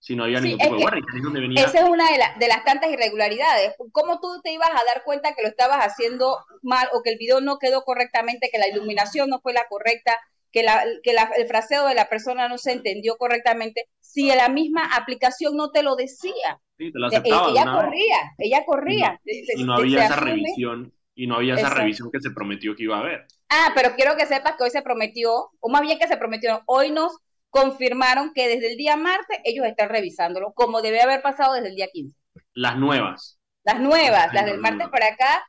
[0.00, 1.58] Si no había ningún tipo de warning.
[1.58, 3.74] Esa es una de, de, las tantas irregularidades.
[3.92, 7.18] ¿Cómo tú te ibas a dar cuenta que lo estabas haciendo mal o que el
[7.18, 10.16] video no quedó correctamente, que la iluminación no fue la correcta,
[10.52, 14.48] que, la, que la, el fraseo de la persona no se entendió correctamente, si la
[14.48, 16.60] misma aplicación no te lo decía?
[16.76, 21.36] Sí, te lo aceptaba, ella, corría, ella corría, y no, había esa revisión, y no
[21.36, 23.26] había esa revisión que se prometió que iba a haber.
[23.50, 26.62] Ah, pero quiero que sepas que hoy se prometió, o más bien que se prometió,
[26.66, 27.18] hoy nos
[27.50, 31.76] confirmaron que desde el día martes ellos están revisándolo, como debe haber pasado desde el
[31.76, 32.16] día 15.
[32.54, 33.38] Las nuevas.
[33.64, 35.44] Las nuevas, las del martes para acá,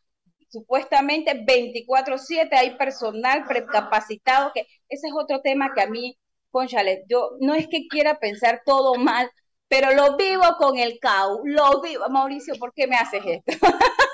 [0.50, 6.18] supuestamente 24/7 hay personal precapacitado, que ese es otro tema que a mí,
[6.52, 9.30] conchale, yo no es que quiera pensar todo mal,
[9.68, 12.10] pero lo vivo con el CAU, lo vivo.
[12.10, 13.68] Mauricio, ¿por qué me haces esto?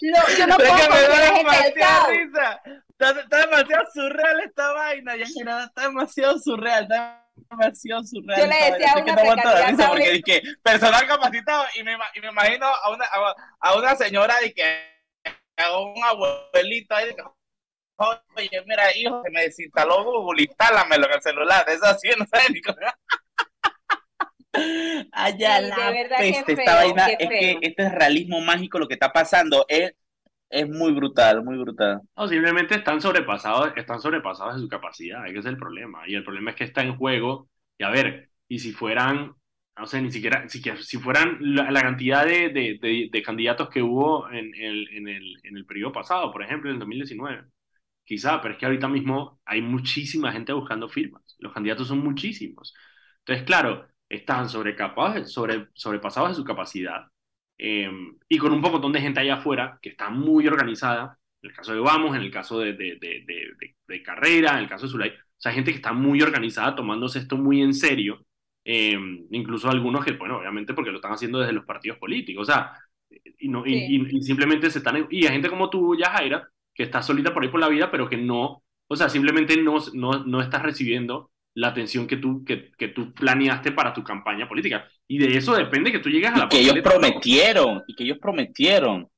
[0.00, 2.10] yo no puedo gente del CAU.
[3.00, 8.40] Está, demasiado surreal esta vaina, ya está demasiado surreal, está demasiado surreal.
[8.40, 12.66] Yo le decía a una precandidata porque dije, personal capacitado y me, y me imagino
[12.66, 13.04] a una,
[13.60, 14.64] a, una señora de que
[15.56, 17.22] a un abuelito ahí de que,
[17.96, 22.52] oye, mira, hijo, se me desinstaló Google, instálamelo en el celular, eso así, no sé
[22.52, 22.60] ni
[25.12, 29.64] Allá la peste, esta vaina, es que este es realismo mágico lo que está pasando,
[29.68, 29.94] es
[30.50, 32.00] es muy brutal, muy brutal.
[32.16, 36.02] No, simplemente están sobrepasados, están sobrepasados de su capacidad, ese es el problema.
[36.08, 39.34] Y el problema es que está en juego, y a ver, y si fueran,
[39.78, 44.28] no sé, ni siquiera, si, si fueran la, cantidad de, de, de, candidatos que hubo
[44.30, 47.44] en el, en, el, en el periodo pasado, por ejemplo, en el 2019,
[48.04, 52.74] quizá, pero es que ahorita mismo hay muchísima gente buscando firmas, los candidatos son muchísimos.
[53.20, 54.76] Entonces, claro, están sobre,
[55.74, 57.06] sobrepasados de su capacidad
[57.62, 61.54] Em, y con un poco de gente allá afuera que está muy organizada, en el
[61.54, 64.92] caso de Vamos, en el caso de, de, de, de Carrera, en el caso de
[64.92, 68.24] Zulay, o sea, gente que está muy organizada, tomándose esto muy en serio,
[68.64, 72.50] em, incluso algunos que, bueno, obviamente porque lo están haciendo desde los partidos políticos, o
[72.50, 72.72] sea,
[73.38, 77.34] y, no, y, simplemente se están, y hay gente como tú, Yajaira, que está solita
[77.34, 80.62] por ahí por la vida, pero que no, o sea, simplemente no, no, no estás
[80.62, 84.88] recibiendo la atención que tú, que, que, tú planeaste para tu campaña política.
[85.08, 86.44] Y de eso depende que tú llegues a la...
[86.44, 89.08] Y que ellos prometieron, y que ellos prometieron.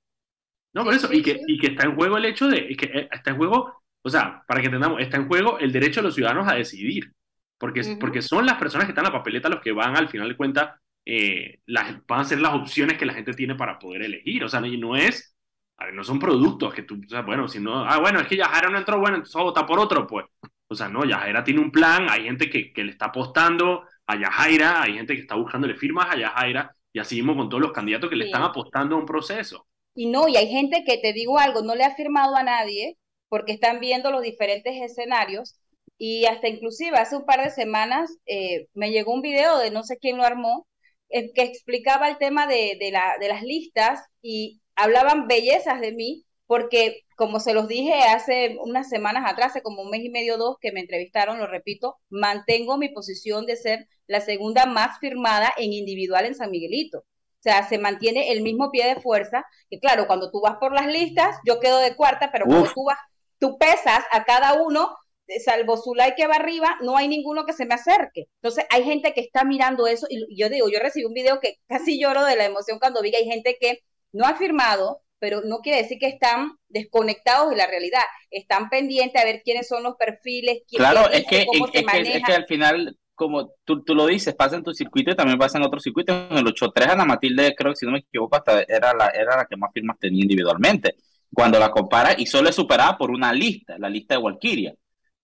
[0.74, 3.08] No, por eso, y que, y que está en juego el hecho de, que eh,
[3.12, 6.14] está en juego, o sea, para que entendamos, está en juego el derecho de los
[6.14, 7.12] ciudadanos a decidir,
[7.58, 10.28] porque, porque son las personas que están en la papeleta los que van al final
[10.28, 14.02] de cuentas, eh, las, van a ser las opciones que la gente tiene para poder
[14.02, 15.36] elegir, o sea, y no es,
[15.76, 18.26] a ver, no son productos que tú, o sea, bueno, si no, ah, bueno, es
[18.26, 20.24] que ya Jara no entró, bueno, entonces vota por otro, pues,
[20.72, 24.16] o sea, no, Yajaira tiene un plan, hay gente que, que le está apostando a
[24.16, 27.72] Yajaira, hay gente que está buscándole firmas a Yajaira, y así mismo con todos los
[27.72, 29.66] candidatos que le están apostando a un proceso.
[29.94, 32.96] Y no, y hay gente que te digo algo, no le ha firmado a nadie
[33.28, 35.58] porque están viendo los diferentes escenarios
[35.98, 39.84] y hasta inclusive hace un par de semanas eh, me llegó un video de no
[39.84, 40.66] sé quién lo armó
[41.08, 45.92] eh, que explicaba el tema de, de, la, de las listas y hablaban bellezas de
[45.92, 50.10] mí porque como se los dije hace unas semanas atrás, hace como un mes y
[50.10, 54.98] medio, dos, que me entrevistaron, lo repito, mantengo mi posición de ser la segunda más
[54.98, 56.98] firmada en individual en San Miguelito.
[56.98, 60.74] O sea, se mantiene el mismo pie de fuerza, que claro, cuando tú vas por
[60.74, 62.98] las listas, yo quedo de cuarta, pero cuando tú vas,
[63.38, 64.96] tú pesas a cada uno,
[65.28, 68.26] eh, salvo Zulay que va arriba, no hay ninguno que se me acerque.
[68.42, 71.58] Entonces, hay gente que está mirando eso, y yo digo, yo recibí un video que
[71.68, 73.78] casi lloro de la emoción cuando vi que hay gente que
[74.10, 79.22] no ha firmado, pero no quiere decir que están desconectados de la realidad, están pendientes
[79.22, 82.18] a ver quiénes son los perfiles, quién claro, es que, cómo se maneja.
[82.18, 85.38] Es que al final, como tú, tú, lo dices, pasa en tu circuito y también
[85.38, 86.26] pasa en otros circuitos.
[86.28, 89.36] En el 8-3 Ana Matilde, creo que si no me equivoco, hasta era la, era
[89.36, 90.96] la que más firmas tenía individualmente.
[91.32, 94.74] Cuando la compara, y solo es superada por una lista, la lista de Walkiria.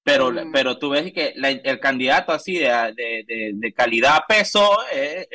[0.05, 0.53] Pero, mm.
[0.53, 5.27] pero tú ves que el candidato así de, de, de, calidad peso es,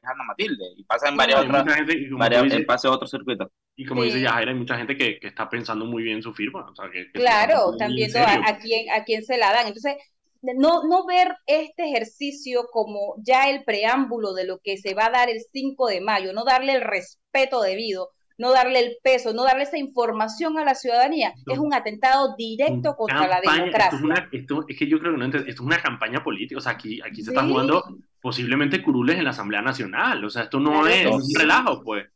[0.00, 3.48] Ana Matilde y pasa en en otros circuitos.
[3.74, 6.70] Y como dice Yajaira, hay mucha gente que, que, está pensando muy bien su firma.
[6.70, 9.68] O sea, que, claro, están viendo a, quién, a quién se la dan.
[9.68, 9.96] Entonces,
[10.42, 15.10] no, no ver este ejercicio como ya el preámbulo de lo que se va a
[15.10, 19.44] dar el 5 de mayo, no darle el respeto debido, no darle el peso, no
[19.44, 24.28] darle esa información a la ciudadanía, es un atentado directo contra la democracia.
[24.32, 27.00] Esto es, que yo creo que no esto es una campaña política, o sea, aquí,
[27.00, 27.84] aquí se está jugando
[28.20, 32.06] posiblemente curules en la Asamblea Nacional, o sea, esto no es un relajo, pues.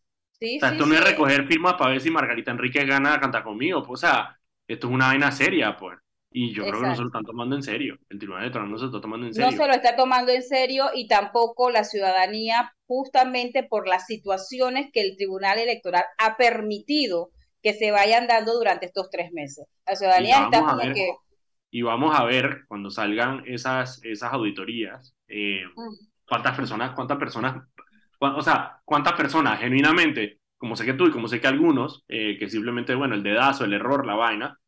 [0.41, 3.43] O sea, esto no es recoger firmas para ver si Margarita Enrique gana a cantar
[3.43, 5.99] conmigo, pues, o sea, esto es una vaina seria, pues.
[6.31, 7.97] Y yo creo que no se lo están tomando en serio.
[8.11, 9.51] El Tribunal Electoral no se lo está tomando en serio.
[9.51, 14.91] No se lo está tomando en serio y tampoco la ciudadanía, justamente por las situaciones
[14.93, 17.31] que el Tribunal Electoral ha permitido
[17.63, 19.67] que se vayan dando durante estos tres meses.
[19.87, 21.09] La ciudadanía está como que...
[21.71, 25.95] Y vamos a ver cuando salgan esas, esas auditorías, eh, mm.
[26.29, 27.67] cuántas personas, cuántas personas,
[28.19, 32.37] o sea, cuántas personas genuinamente, como sé que tú y como sé que algunos, eh,
[32.39, 34.59] que simplemente, bueno, el dedazo, el error, la vaina,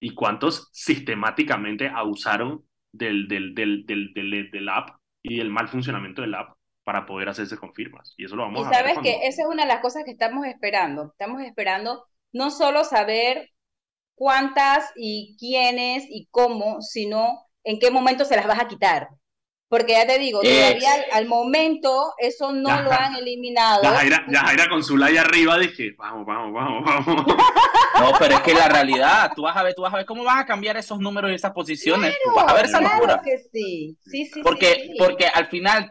[0.00, 6.34] y cuántos sistemáticamente abusaron del, del, del, del, del, app y del mal funcionamiento del
[6.34, 8.14] app para poder hacerse confirmas.
[8.16, 8.78] Y eso lo vamos a ver.
[8.78, 11.06] Y sabes que esa es una de las cosas que estamos esperando.
[11.06, 13.50] Estamos esperando no solo saber
[14.14, 19.08] cuántas y quiénes y cómo, sino en qué momento se las vas a quitar.
[19.74, 23.82] Porque ya te digo, todavía al, momento eso no lo han eliminado.
[23.82, 27.24] Ya Jaira, ya Jaira con su like arriba dije, vamos, vamos, vamos, vamos.
[28.00, 30.22] No, pero es que la realidad, tú vas a ver, tú vas a ver cómo
[30.22, 32.14] vas a cambiar esos números y esas posiciones.
[32.24, 33.20] tú vas a ver esa locura.
[33.24, 33.98] Que sí.
[34.00, 35.90] Sí, sí, porque, porque al final,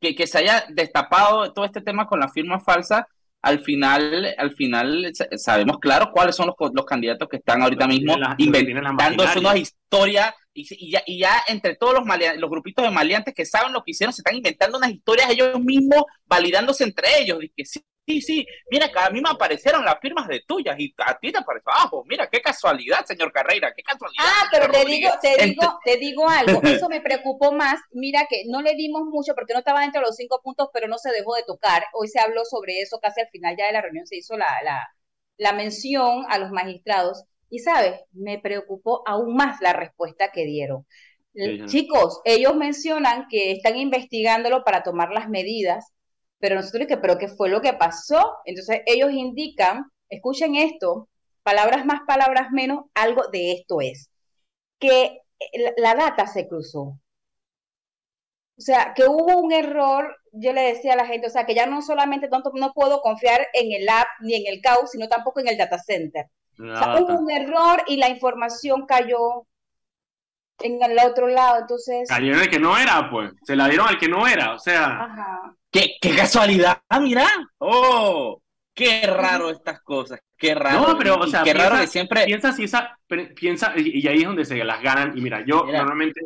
[0.00, 3.08] que, que se haya destapado todo este tema con la firma falsa,
[3.44, 8.16] al final, al final sabemos claro cuáles son los, los candidatos que están ahorita mismo
[8.38, 12.04] inventando una historia y, ya, y ya entre todos los,
[12.38, 15.60] los grupitos de maleantes que saben lo que hicieron, se están inventando unas historias ellos
[15.60, 17.42] mismos, validándose entre ellos.
[17.42, 20.76] Y que sí, sí, sí, mira que a mí me aparecieron las firmas de tuyas
[20.78, 22.04] y a ti te apareció abajo.
[22.06, 24.24] Mira, qué casualidad, señor Carreira, qué casualidad.
[24.26, 27.80] Ah, pero te digo, te digo, te digo algo, eso me preocupó más.
[27.92, 30.88] Mira que no le dimos mucho porque no estaba dentro de los cinco puntos, pero
[30.88, 31.84] no se dejó de tocar.
[31.92, 34.46] Hoy se habló sobre eso casi al final ya de la reunión, se hizo la,
[34.62, 34.86] la,
[35.36, 40.86] la mención a los magistrados y sabes, me preocupó aún más la respuesta que dieron.
[41.66, 45.92] Chicos, ellos mencionan que están investigándolo para tomar las medidas,
[46.44, 48.36] pero nosotros que, pero ¿qué fue lo que pasó?
[48.44, 51.08] Entonces ellos indican, escuchen esto,
[51.42, 54.10] palabras más, palabras menos, algo de esto es,
[54.78, 55.22] que
[55.78, 57.00] la data se cruzó.
[58.58, 61.54] O sea, que hubo un error, yo le decía a la gente, o sea, que
[61.54, 65.08] ya no solamente tanto no puedo confiar en el app ni en el CAU, sino
[65.08, 66.26] tampoco en el data center
[66.58, 69.46] hubo un error y la información cayó
[70.60, 72.06] en el otro lado, entonces...
[72.06, 73.32] Cayó en el que no era, pues.
[73.44, 75.08] Se la dieron al que no era, o sea...
[75.74, 77.26] ¿Qué, qué casualidad, ah, mira.
[77.58, 78.40] Oh,
[78.72, 80.86] qué raro estas cosas, qué raro.
[80.86, 82.26] No, pero, o sea, qué raro que siempre...
[82.26, 82.96] Piensa si esa...
[83.34, 86.20] Piensa, y, ahí es donde se las ganan, y mira, yo normalmente...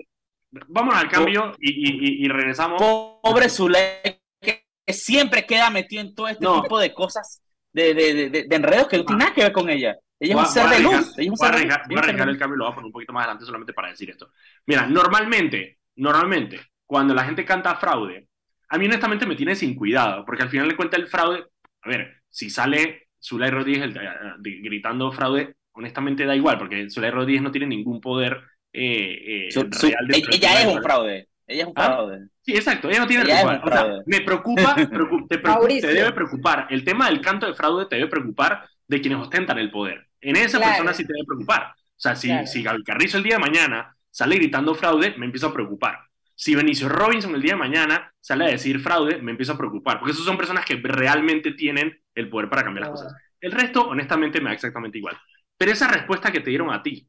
[0.51, 2.79] Vamos al cambio y, y, regresamos.
[3.23, 7.43] Pobre Zule, que siempre queda metido en todo este tipo de cosas,
[7.73, 9.97] de, de, de, de enredos que no tienen nada que ver con ella.
[10.21, 11.15] Ella es un ser de luz.
[11.17, 13.73] Voy a arriesgar el cambio y lo voy a poner un poquito más adelante solamente
[13.73, 14.31] para decir esto.
[14.67, 18.28] Mira, normalmente, normalmente, cuando la gente canta fraude,
[18.69, 21.45] a mí honestamente me tiene sin cuidado, porque al final le cuenta el fraude.
[21.83, 23.95] A ver, si sale Zulay Rodríguez
[24.41, 28.43] gritando fraude, honestamente da igual, porque Zulay Rodríguez no tiene ningún poder
[28.73, 31.29] eh, eh, real Ella es un fraude.
[31.47, 31.85] Ella es un ¿Ah?
[31.87, 32.29] fraude.
[32.43, 34.75] Sí, exacto, ella no tiene o sea, me preocupa,
[35.29, 35.39] te,
[35.81, 36.67] te, debe preocupar.
[36.71, 40.07] El tema del canto de fraude te debe preocupar de quienes ostentan el poder.
[40.21, 41.73] En esa persona sí te debe preocupar.
[41.73, 45.49] O sea, si, si Gaby Carrizo el día de mañana sale gritando fraude, me empiezo
[45.49, 46.08] a preocupar.
[46.41, 49.99] Si Benicio Robinson el día de mañana sale a decir fraude, me empiezo a preocupar.
[49.99, 53.13] Porque esas son personas que realmente tienen el poder para cambiar las cosas.
[53.41, 55.19] El resto, honestamente, me da exactamente igual.
[55.57, 57.09] Pero esa respuesta que te dieron a ti,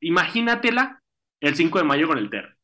[0.00, 1.00] imagínatela
[1.40, 2.56] el 5 de mayo con el TER.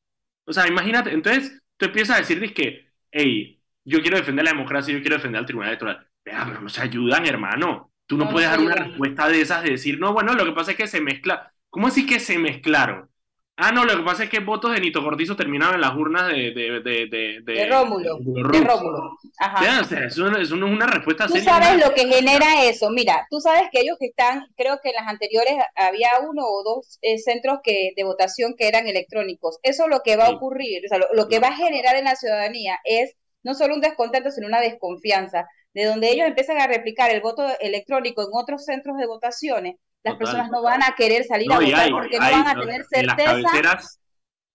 [0.44, 4.92] O sea, imagínate, entonces tú empiezas a decir que, hey, yo quiero defender la democracia,
[4.92, 6.04] yo quiero defender al Tribunal Electoral.
[6.24, 7.92] Vea, pero nos ayudan, hermano.
[8.06, 10.72] Tú no, puedes dar una respuesta de esas de decir, no, bueno, lo que pasa
[10.72, 11.52] es que se mezcla.
[11.70, 13.08] ¿Cómo así que se mezclaron?
[13.56, 16.28] Ah, no, lo que pasa es que votos de Nito Cortizo terminaban en las urnas
[16.28, 16.52] de...
[16.52, 18.16] De, de, de, de, Rómulo.
[18.20, 19.18] De, Rómulo.
[19.38, 19.80] Ajá.
[19.80, 22.90] o sea, eso, no es una respuesta Tú sabes lo que genera eso.
[22.90, 26.62] Mira, tú sabes que ellos que están, creo que en las anteriores había uno o
[26.64, 29.58] dos eh, centros que, de votación que eran electrónicos.
[29.62, 32.16] Eso lo que va a ocurrir, o sea, lo que va a generar en la
[32.16, 37.10] ciudadanía es no solo un descontento, sino una desconfianza de donde ellos empiezan a replicar
[37.10, 41.52] el voto electrónico en otros centros de votaciones, las personas no van a querer salir
[41.52, 43.80] a votar porque no van a tener certeza.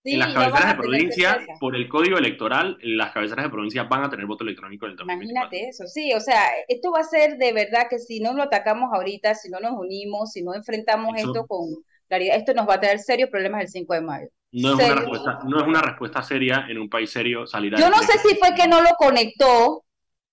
[0.04, 4.08] En las cabeceras, de provincia, por el código electoral, las cabeceras de provincia van a
[4.08, 7.52] tener voto electrónico en el Imagínate eso, sí, o sea, esto va a ser de
[7.52, 11.46] verdad que si no lo atacamos ahorita, si no nos unimos, si no enfrentamos esto
[11.46, 11.74] con
[12.06, 14.28] claridad, esto nos va a traer serios problemas el 5 de mayo.
[14.52, 17.78] No es, una respuesta, no es una respuesta seria en un país serio salir a
[17.78, 19.84] Yo no sé si fue que no lo conectó,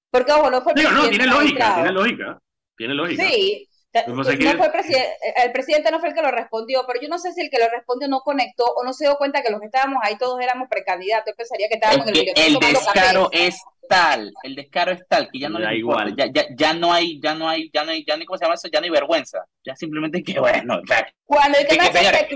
[0.10, 2.40] porque ojo, no fue no, tiene lógica, tiene lógica,
[2.78, 3.24] tiene lógica.
[3.24, 3.68] Sí,
[4.08, 7.18] no fue el, presidente, el presidente no fue el que lo respondió, pero yo no
[7.18, 9.60] sé si el que lo respondió no conectó o no se dio cuenta que los
[9.60, 11.34] que estábamos ahí todos éramos precandidatos.
[11.34, 15.40] Yo pensaría que estábamos en el El descaro es tal, el descaro es tal que
[15.40, 18.04] ya no le igual, ya, ya, ya, no hay, ya no hay, ya no hay,
[18.06, 20.82] ya ni cómo se llama eso, ya no hay vergüenza, ya simplemente que bueno,
[21.26, 22.36] cuando el que, que, que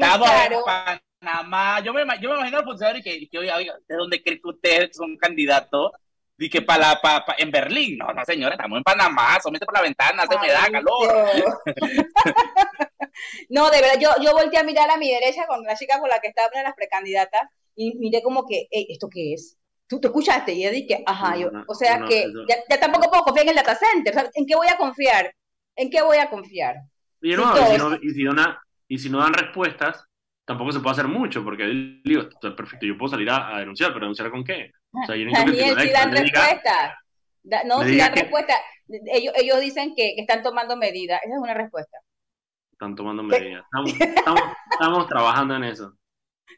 [1.21, 4.47] Panamá, yo me, yo me imagino al funcionario que, que oiga, ¿de dónde cree que
[4.47, 5.91] ustedes son candidatos?
[6.41, 9.81] Y que para, para, en Berlín, no, no señora, estamos en Panamá, somete por la
[9.81, 11.59] ventana, se me da calor.
[13.49, 16.09] no, de verdad, yo, yo volteé a mirar a mi derecha con la chica con
[16.09, 17.41] la que estaba en las precandidatas
[17.75, 19.57] y miré como que, ¿esto qué es?
[19.85, 20.53] ¿Tú te escuchaste?
[20.53, 23.75] Y yo dije, ajá, yo, o sea que ya, tampoco puedo confiar en el data
[23.75, 25.35] center, ¿en qué voy a confiar?
[25.75, 26.75] ¿En qué voy a confiar?
[27.21, 30.05] Y, no, y, si no, y, si no, y si no dan respuestas,
[30.45, 31.65] tampoco se puede hacer mucho, porque
[32.03, 34.71] digo, está perfecto, yo puedo salir a, denunciar, pero denunciar con qué?
[34.91, 36.99] O sea, yo Daniel, si dan respuesta.
[37.65, 38.55] no, si dan respuesta.
[38.87, 41.21] Ellos, ellos dicen que, están tomando medidas.
[41.23, 41.99] Esa es una respuesta.
[42.71, 43.63] Están tomando medidas.
[43.65, 43.93] Estamos,
[44.71, 45.93] estamos, trabajando en eso.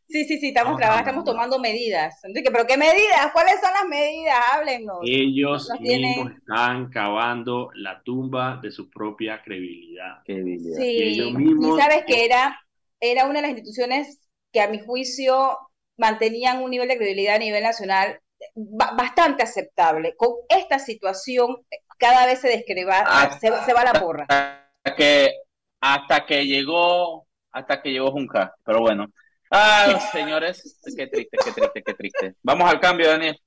[0.08, 2.24] Sí, sí, sí, estamos trabajando, estamos tomando medidas.
[2.24, 3.32] Entonces, ¿pero qué medidas?
[3.34, 4.36] ¿Cuáles son las medidas?
[4.54, 5.00] Háblenos.
[5.04, 10.22] Ellos mismos están cavando la tumba de su propia credibilidad.
[10.26, 12.58] Sí, y sabes que era
[13.02, 14.20] era una de las instituciones
[14.54, 15.58] que a mi juicio
[15.98, 18.21] mantenían un nivel de credibilidad a nivel nacional
[18.56, 20.16] bastante aceptable.
[20.16, 21.58] Con esta situación
[21.98, 24.26] cada vez se describa, ah, se, va la porra.
[24.28, 25.32] Hasta que,
[25.80, 29.08] hasta que llegó, hasta que llegó Junca, pero bueno.
[29.52, 32.36] Ah, señores, qué triste, qué triste, qué triste.
[32.42, 33.40] Vamos al cambio, Daniel.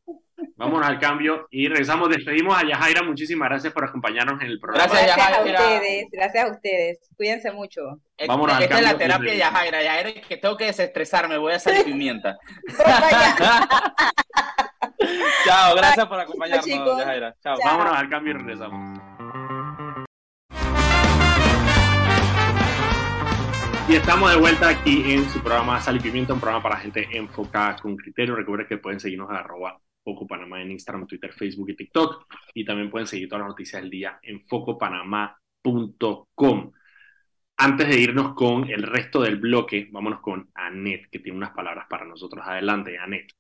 [0.57, 2.09] Vámonos al cambio y regresamos.
[2.11, 3.03] Despedimos a Yajaira.
[3.03, 4.87] Muchísimas gracias por acompañarnos en el programa.
[4.87, 6.07] Gracias, gracias a ustedes.
[6.13, 6.99] Gracias a ustedes.
[7.17, 7.81] Cuídense mucho.
[8.27, 9.83] Vámonos Esta es la terapia de Yajaira.
[9.83, 11.39] Yajaira, que tengo que desestresarme.
[11.39, 12.37] Voy a hacer pimienta.
[15.45, 17.35] Chao, gracias por acompañarnos, Yajaira.
[17.43, 17.59] Chao.
[17.65, 19.05] Vámonos al cambio y regresamos.
[23.87, 27.07] Y estamos de vuelta aquí en su programa Sal y Pimienta, un programa para gente
[27.13, 28.35] enfocada con criterio.
[28.35, 32.25] Recuerden que pueden seguirnos a arroba Foco Panamá en Instagram, Twitter, Facebook y TikTok.
[32.55, 36.73] Y también pueden seguir todas las noticias del día en focopanamá.com.
[37.59, 41.85] Antes de irnos con el resto del bloque, vámonos con Anet, que tiene unas palabras
[41.89, 42.43] para nosotros.
[42.47, 43.35] Adelante, Anet.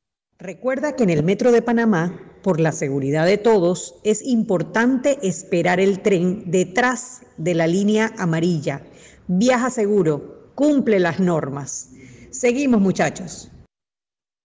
[0.44, 5.80] Recuerda que en el Metro de Panamá, por la seguridad de todos, es importante esperar
[5.80, 8.82] el tren detrás de la línea amarilla.
[9.26, 11.94] Viaja seguro, cumple las normas.
[12.30, 13.50] Seguimos, muchachos.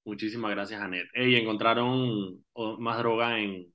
[0.05, 1.09] Muchísimas gracias, Anet.
[1.13, 2.45] Ey, encontraron
[2.77, 3.69] más droga en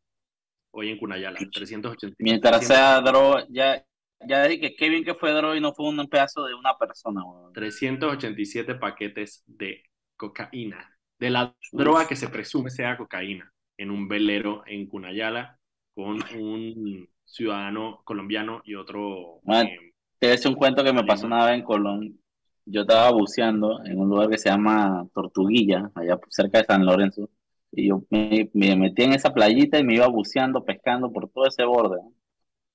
[0.70, 2.16] hoy en Cunayala, 380.
[2.20, 3.85] Mientras sea droga, ya,
[4.27, 6.79] ya dije que qué bien que fue droga y no fue un pedazo de una
[6.79, 7.20] persona.
[7.53, 9.83] 387 paquetes de
[10.16, 15.58] cocaína, de la droga que se presume sea cocaína, en un velero en Cunayala
[15.94, 19.40] con un ciudadano colombiano y otro...
[19.52, 22.18] Eh, te un cuento que me pasó una vez en Colón.
[22.66, 27.28] Yo estaba buceando en un lugar que se llama Tortuguilla, allá cerca de San Lorenzo,
[27.70, 31.64] y yo me, metí en esa playita y me iba buceando, pescando por todo ese
[31.64, 32.00] borde,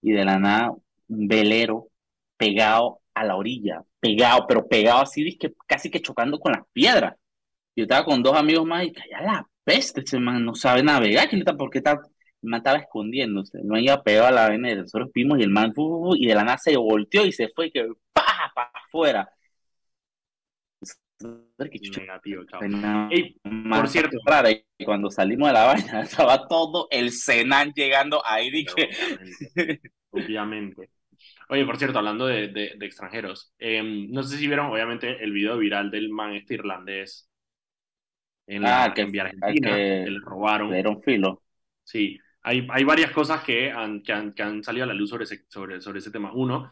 [0.01, 0.75] y de la nada
[1.07, 1.87] un velero
[2.37, 7.15] pegado a la orilla, pegado, pero pegado así, que casi que chocando con las piedras.
[7.79, 11.29] Yo estaba con dos amigos más y calla la peste, ese man no sabe navegar,
[11.57, 11.91] ¿por qué está?
[12.41, 15.71] El man estaba escondiéndose, man iba pegado a la avena, nosotros vimos y el man,
[16.17, 19.29] y de la nada se volteó y se fue, y que pa, para afuera
[21.97, 22.43] Negativo,
[23.69, 28.51] por cierto, rara, y cuando salimos de la vaina estaba todo el Senan llegando ahí,
[28.51, 28.89] dije.
[30.11, 30.89] Obviamente.
[31.49, 35.57] Oye, por cierto, hablando de, de, extranjeros, em, no sé si vieron, obviamente, el video
[35.57, 37.28] viral del man este irlandés
[38.49, 40.69] en, la, ah, que, en Argentina, que, le robaron.
[40.69, 41.43] Le dieron filo.
[41.83, 45.09] Sí, hay, hay varias cosas que han, que han, que han salido a la luz
[45.09, 46.31] sobre ese, sobre, sobre ese tema.
[46.33, 46.71] Uno,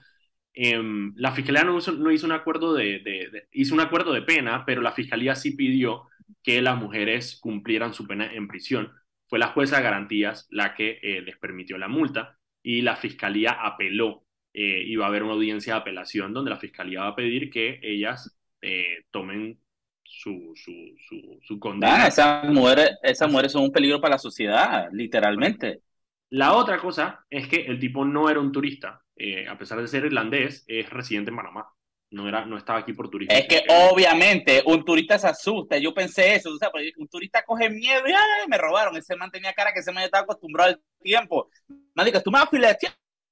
[0.60, 4.64] Em, la fiscalía no hizo, no hizo, un acuerdo de, hizo un acuerdo de pena,
[4.66, 6.08] pero la fiscalía sí pidió
[6.42, 8.92] que las mujeres cumplieran su pena en prisión.
[9.28, 13.52] Fue la jueza de garantías la que eh, les permitió la multa y la fiscalía
[13.52, 14.26] apeló.
[14.52, 17.52] Eh, y va a haber una audiencia de apelación donde la fiscalía va a pedir
[17.52, 19.62] que ellas eh, tomen
[20.08, 20.72] su, su,
[21.08, 22.04] su, su condena.
[22.04, 25.82] Ah, esas mujeres, esas mujeres son un peligro para la sociedad, literalmente.
[26.30, 29.88] La otra cosa es que el tipo no era un turista, eh, a pesar de
[29.88, 31.68] ser irlandés, es residente en Panamá.
[32.10, 33.36] No, era, no estaba aquí por turismo.
[33.36, 35.78] Es que obviamente un turista se asusta.
[35.78, 36.52] Yo pensé eso.
[36.54, 38.96] O sea, un turista coge miedo y Ay, me robaron.
[38.96, 41.50] Ese man tenía cara que se me estaba acostumbrado al tiempo.
[41.94, 42.48] Mádica, tú me vas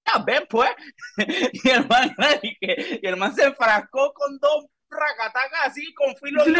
[0.06, 0.70] a ven pues.
[1.54, 4.66] y, el man, y el man se enfrascó con dos
[4.96, 6.44] racatacas así, con filo.
[6.44, 6.54] Sí,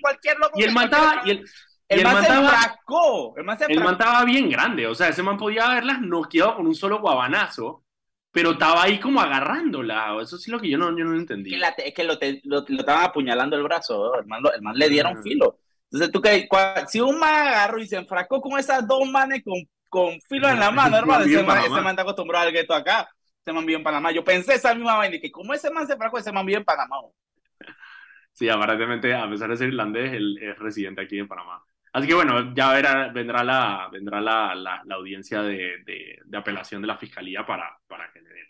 [0.00, 1.44] cualquier loco y el man estaba, y el,
[1.88, 3.34] el, man, se enfrascó.
[3.36, 4.86] El man, se el man estaba bien grande.
[4.86, 7.84] O sea, ese man podía haberlas noqueado con un solo guabanazo
[8.30, 10.16] pero estaba ahí como agarrándola.
[10.20, 11.58] Eso sí es lo que yo no, yo no entendí.
[11.78, 12.14] Es que, lo,
[12.44, 15.20] lo, estaban apuñalando el brazo, el man, el man le dieron ah.
[15.22, 15.58] filo.
[15.90, 16.46] Entonces tú que
[16.86, 19.54] si un man agarró y se enfracó con esas dos manes con,
[19.88, 23.08] con filo en la mano, hermano, ese man, ese man, está acostumbrado al gueto acá.
[23.42, 24.12] Ese man vive en Panamá.
[24.12, 26.64] Yo pensé esa misma vaina, que como ese man se enfracó, ese man vive en
[26.64, 26.96] Panamá.
[28.38, 31.60] Sí, aparentemente, a pesar de ser irlandés, él es residente aquí en Panamá.
[31.92, 36.80] Así que bueno, ya verá, vendrá la, vendrá la, la, audiencia de, de, de, apelación
[36.80, 38.46] de la fiscalía para, para que le den.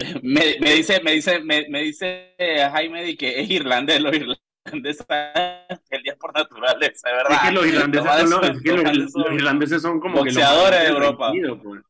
[0.22, 2.34] Me, me, dice, me dice, me, me dice
[2.72, 5.06] Jaime que es irlandés, los irlandeses
[5.88, 7.32] el día por naturaleza, ¿verdad?
[7.32, 11.32] Es que los irlandeses, son, los, es que los, irlandeses son como boxeadores de Europa.
[11.62, 11.80] Pues.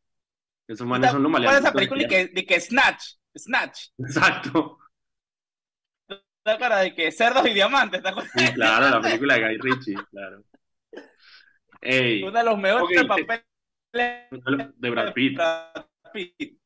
[0.69, 1.61] Esos manes son los maleantes.
[1.73, 3.03] ¿Cuál es esa película de que, que Snatch?
[3.37, 3.89] Snatch.
[3.99, 4.79] Exacto.
[6.45, 8.03] La cara de que cerdos y diamantes,
[8.35, 10.45] Sí, claro, la película de Guy Ritchie, claro.
[11.81, 12.23] Ey.
[12.23, 13.47] Uno de los mejores papeles
[13.93, 15.35] de Brad Pitt.
[15.37, 16.59] Brad Pitt.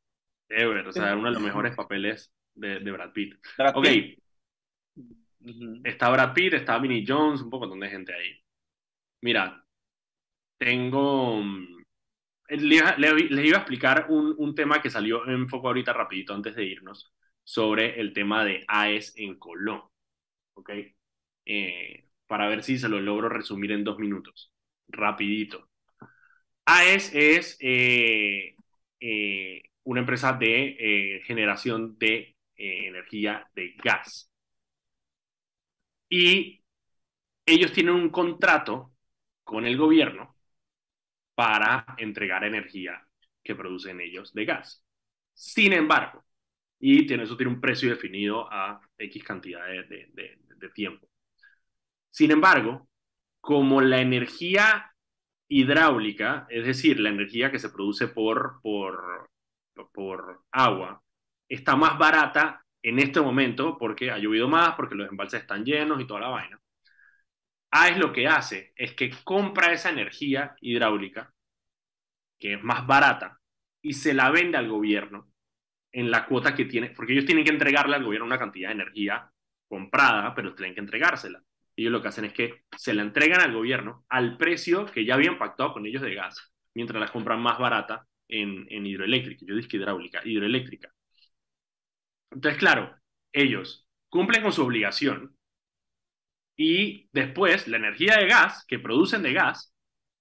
[0.49, 3.35] Ever, o sea, uno de los mejores papeles de, de Brad Pitt.
[3.74, 3.87] ok.
[5.85, 8.41] Está Brad Pitt, está Vinnie Jones, un poco de gente ahí.
[9.22, 9.64] Mira,
[10.59, 11.43] tengo.
[11.43, 11.85] Mm,
[12.49, 16.64] les, iba a explicar un, un, tema que salió en foco ahorita rapidito antes de
[16.64, 17.16] irnos
[17.47, 19.82] sobre el tema de AES en Colón.
[20.55, 20.70] ¿Ok?
[21.47, 24.53] Eh, para ver si se lo logro resumir en dos minutos.
[24.88, 25.70] Rapidito.
[26.66, 28.57] AES es eh,
[29.01, 34.30] eh, una empresa de generación de energía de gas.
[36.09, 36.64] Y
[37.47, 38.92] ellos tienen un contrato
[39.44, 40.36] con el gobierno
[41.36, 43.07] para entregar energía
[43.44, 44.84] que producen ellos de gas.
[45.34, 46.26] Sin embargo,
[46.79, 51.09] y tiene, eso tiene un precio definido a X cantidad de, de, tiempo.
[52.11, 52.89] Sin embargo,
[53.41, 54.93] como la energía
[55.49, 59.31] hidráulica, es decir, la energía que se produce por, por,
[59.93, 61.03] por agua,
[61.49, 66.01] está más barata en este momento porque ha llovido más, porque los embalses están llenos
[66.01, 66.61] y toda la vaina.
[67.70, 71.33] AES lo que hace es que compra esa energía hidráulica,
[72.39, 73.41] que es más barata,
[73.83, 75.31] y se la vende al gobierno
[75.93, 78.74] en la cuota que tiene, porque ellos tienen que entregarle al gobierno una cantidad de
[78.74, 79.30] energía
[79.68, 81.43] comprada, pero tienen que entregársela.
[81.76, 85.14] Ellos lo que hacen es que se la entregan al gobierno al precio que ya
[85.14, 89.57] habían pactado con ellos de gas, mientras la compran más barata en, en hidroeléctrica, yo
[89.57, 90.93] dije hidráulica, hidroeléctrica.
[92.30, 92.97] Entonces, claro,
[93.32, 95.37] ellos cumplen con su obligación
[96.57, 99.74] y después la energía de gas que producen de gas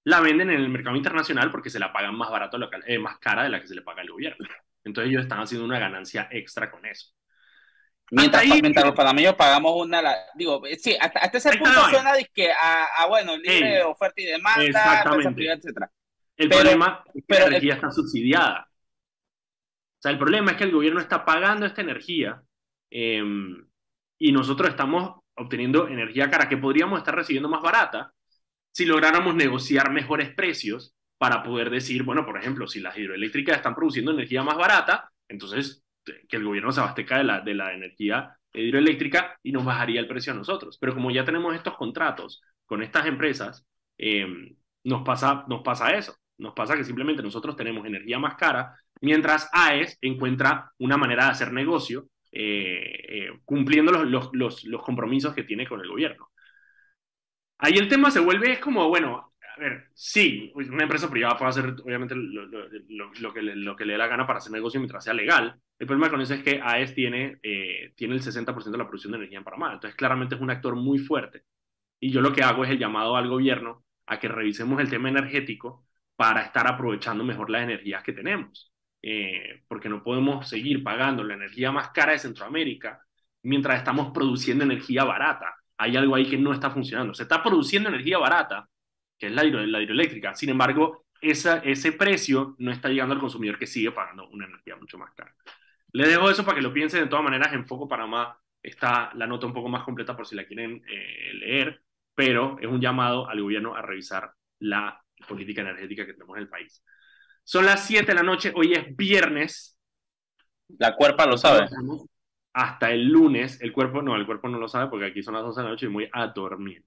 [0.03, 3.43] la venden en el mercado internacional porque se la pagan más barato, eh, más cara
[3.43, 4.47] de la que se le paga al gobierno.
[4.85, 7.09] Entonces ellos están haciendo una ganancia extra con eso.
[8.11, 10.01] Mientras, mientras los panameños pagamos una,
[10.35, 14.63] digo, sí, hasta, ese punto suena de que, a, ah, bueno, libre oferta y demanda,
[14.63, 15.51] exactamente.
[15.51, 15.89] etc.
[16.37, 18.69] El problema es que la energía está subsidiada.
[18.69, 22.43] O sea, el problema es que el gobierno está pagando esta energía
[22.91, 23.67] em,
[24.19, 28.13] y nosotros estamos obteniendo energía cara que podríamos estar recibiendo más barata
[28.71, 33.75] si lográramos negociar mejores precios para poder decir, bueno, por ejemplo, si las hidroeléctricas están
[33.75, 35.83] produciendo energía más barata, entonces
[36.27, 40.07] que el gobierno se abastezca de la, de la energía hidroeléctrica y nos bajaría el
[40.07, 40.77] precio a nosotros.
[40.79, 43.65] Pero como ya tenemos estos contratos con estas empresas,
[43.97, 46.15] em, nos, pasa, nos pasa eso.
[46.37, 51.31] Nos pasa que simplemente nosotros tenemos energía más cara, mientras AES encuentra una manera de
[51.31, 56.29] hacer negocio eh, eh, cumpliendo los, los, los, los, compromisos que tiene con el gobierno.
[57.57, 61.49] Ahí el tema se vuelve, es como, bueno, a ver, sí, una empresa privada puede
[61.49, 64.79] hacer obviamente lo, lo, que le, lo que le dé la gana para hacer negocio
[64.79, 65.59] mientras sea legal.
[65.79, 69.11] El problema con eso es que AES tiene, eh, tiene el 60% de la producción
[69.11, 71.43] de energía en Panamá, entonces claramente es un actor muy fuerte.
[71.99, 75.09] Y yo lo que hago es el llamado al gobierno a que revisemos el tema
[75.09, 78.71] energético para estar aprovechando mejor las energías que tenemos.
[79.01, 82.99] Eh, porque no podemos seguir pagando la energía más cara de Centroamérica
[83.43, 85.55] mientras estamos produciendo energía barata.
[85.77, 87.13] Hay algo ahí que no está funcionando.
[87.13, 88.67] Se está produciendo energía barata,
[89.25, 90.35] que es la, la hidroeléctrica.
[90.35, 94.75] Sin embargo, esa, ese precio no está llegando al consumidor que sigue pagando una energía
[94.75, 95.33] mucho más cara.
[95.91, 97.01] Le dejo eso para que lo piensen.
[97.01, 100.35] De todas maneras, en Foco Panamá está la nota un poco más completa por si
[100.35, 101.81] la quieren eh, leer,
[102.13, 106.49] pero es un llamado al gobierno a revisar la política energética que tenemos en el
[106.49, 106.83] país.
[107.43, 109.79] Son las 7 de la noche, hoy es viernes.
[110.77, 111.67] La cuerpa lo sabe.
[112.53, 115.43] Hasta el lunes, el cuerpo no, el cuerpo no lo sabe porque aquí son las
[115.43, 116.83] 12 de la noche y muy a dormir.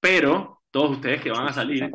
[0.00, 1.88] Pero todos ustedes que van a salir,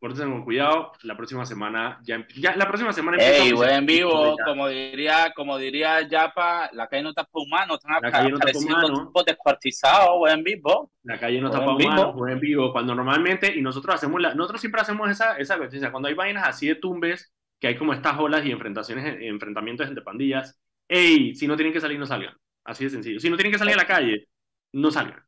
[0.00, 4.66] pórtense con cuidado, la próxima semana ya, ya la próxima semana Ey, en vivo, como
[4.66, 8.46] diría, como diría Yapa, la calle no está para humanos, están la calle no está
[8.46, 10.90] para humanos, descuartizados, en vivo.
[11.02, 14.62] La calle no está para humanos, en vivo, cuando normalmente, y nosotros hacemos la, nosotros
[14.62, 15.58] siempre hacemos esa, esa
[15.90, 17.30] cuando hay vainas así de tumbes,
[17.60, 20.58] que hay como estas olas y enfrentaciones, enfrentamientos entre pandillas.
[20.88, 21.34] ¡Ey!
[21.34, 22.34] Si no tienen que salir, no salgan.
[22.64, 23.20] Así de sencillo.
[23.20, 24.28] Si no tienen que salir a la calle,
[24.72, 25.22] no salgan.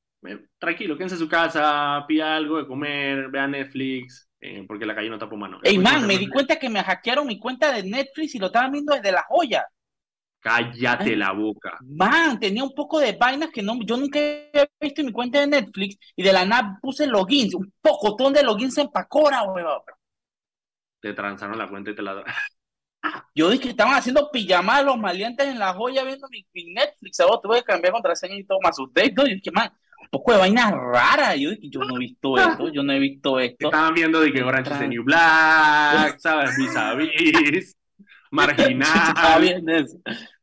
[0.58, 5.08] Tranquilo, quédense en su casa, pida algo de comer, vean Netflix, eh, porque la calle
[5.08, 5.58] no está por mano.
[5.62, 8.72] Ey, man, me di cuenta que me hackearon mi cuenta de Netflix y lo estaban
[8.72, 9.66] viendo desde la joya.
[10.40, 11.78] Cállate la boca.
[11.82, 15.40] Man, tenía un poco de vainas que no, yo nunca he visto en mi cuenta
[15.40, 19.82] de Netflix y de la nada puse logins, un pocotón de logins en Pacora, weón.
[21.00, 22.24] Te transaron la cuenta y te la...
[23.34, 27.20] Yo dije que estaban haciendo pijamadas los maleantes en la joya viendo mi, Netflix.
[27.20, 28.58] Ahora tuve que cambiar contraseña y todo.
[28.62, 29.12] más asusté.
[29.16, 29.70] Yo dije, man,
[30.00, 31.36] un poco de vainas raras.
[31.38, 33.66] Yo yo no he visto esto, yo no he visto esto.
[33.66, 36.56] Estaban viendo de que Orange is the New Black, ¿sabes?
[36.56, 37.76] Vis a vis,
[38.30, 39.14] marginal.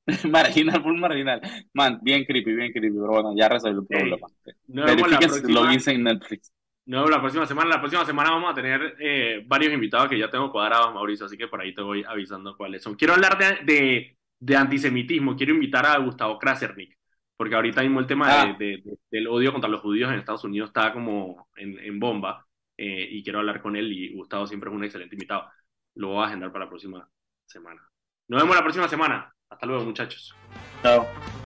[0.29, 1.41] marginal, full marginal.
[1.73, 2.95] Man, bien creepy, bien creepy.
[2.95, 4.27] Pero bueno, ya resolvió el problema.
[4.67, 6.51] No lo en Netflix.
[6.87, 10.31] No, la próxima semana, la próxima semana vamos a tener eh, varios invitados que ya
[10.31, 12.95] tengo cuadrados, Mauricio, así que por ahí te voy avisando cuáles son.
[12.95, 16.96] Quiero hablar de, de, de antisemitismo, quiero invitar a Gustavo Krasernik,
[17.37, 18.55] porque ahorita mismo el tema ah.
[18.57, 22.45] de, del odio contra los judíos en Estados Unidos está como en, en bomba,
[22.77, 25.49] eh, y quiero hablar con él, y Gustavo siempre es un excelente invitado.
[25.95, 27.09] Lo voy a agendar para la próxima
[27.45, 27.81] semana.
[28.27, 29.33] Nos vemos la próxima semana.
[29.49, 30.35] Hasta luego, muchachos.
[30.83, 31.07] Chao.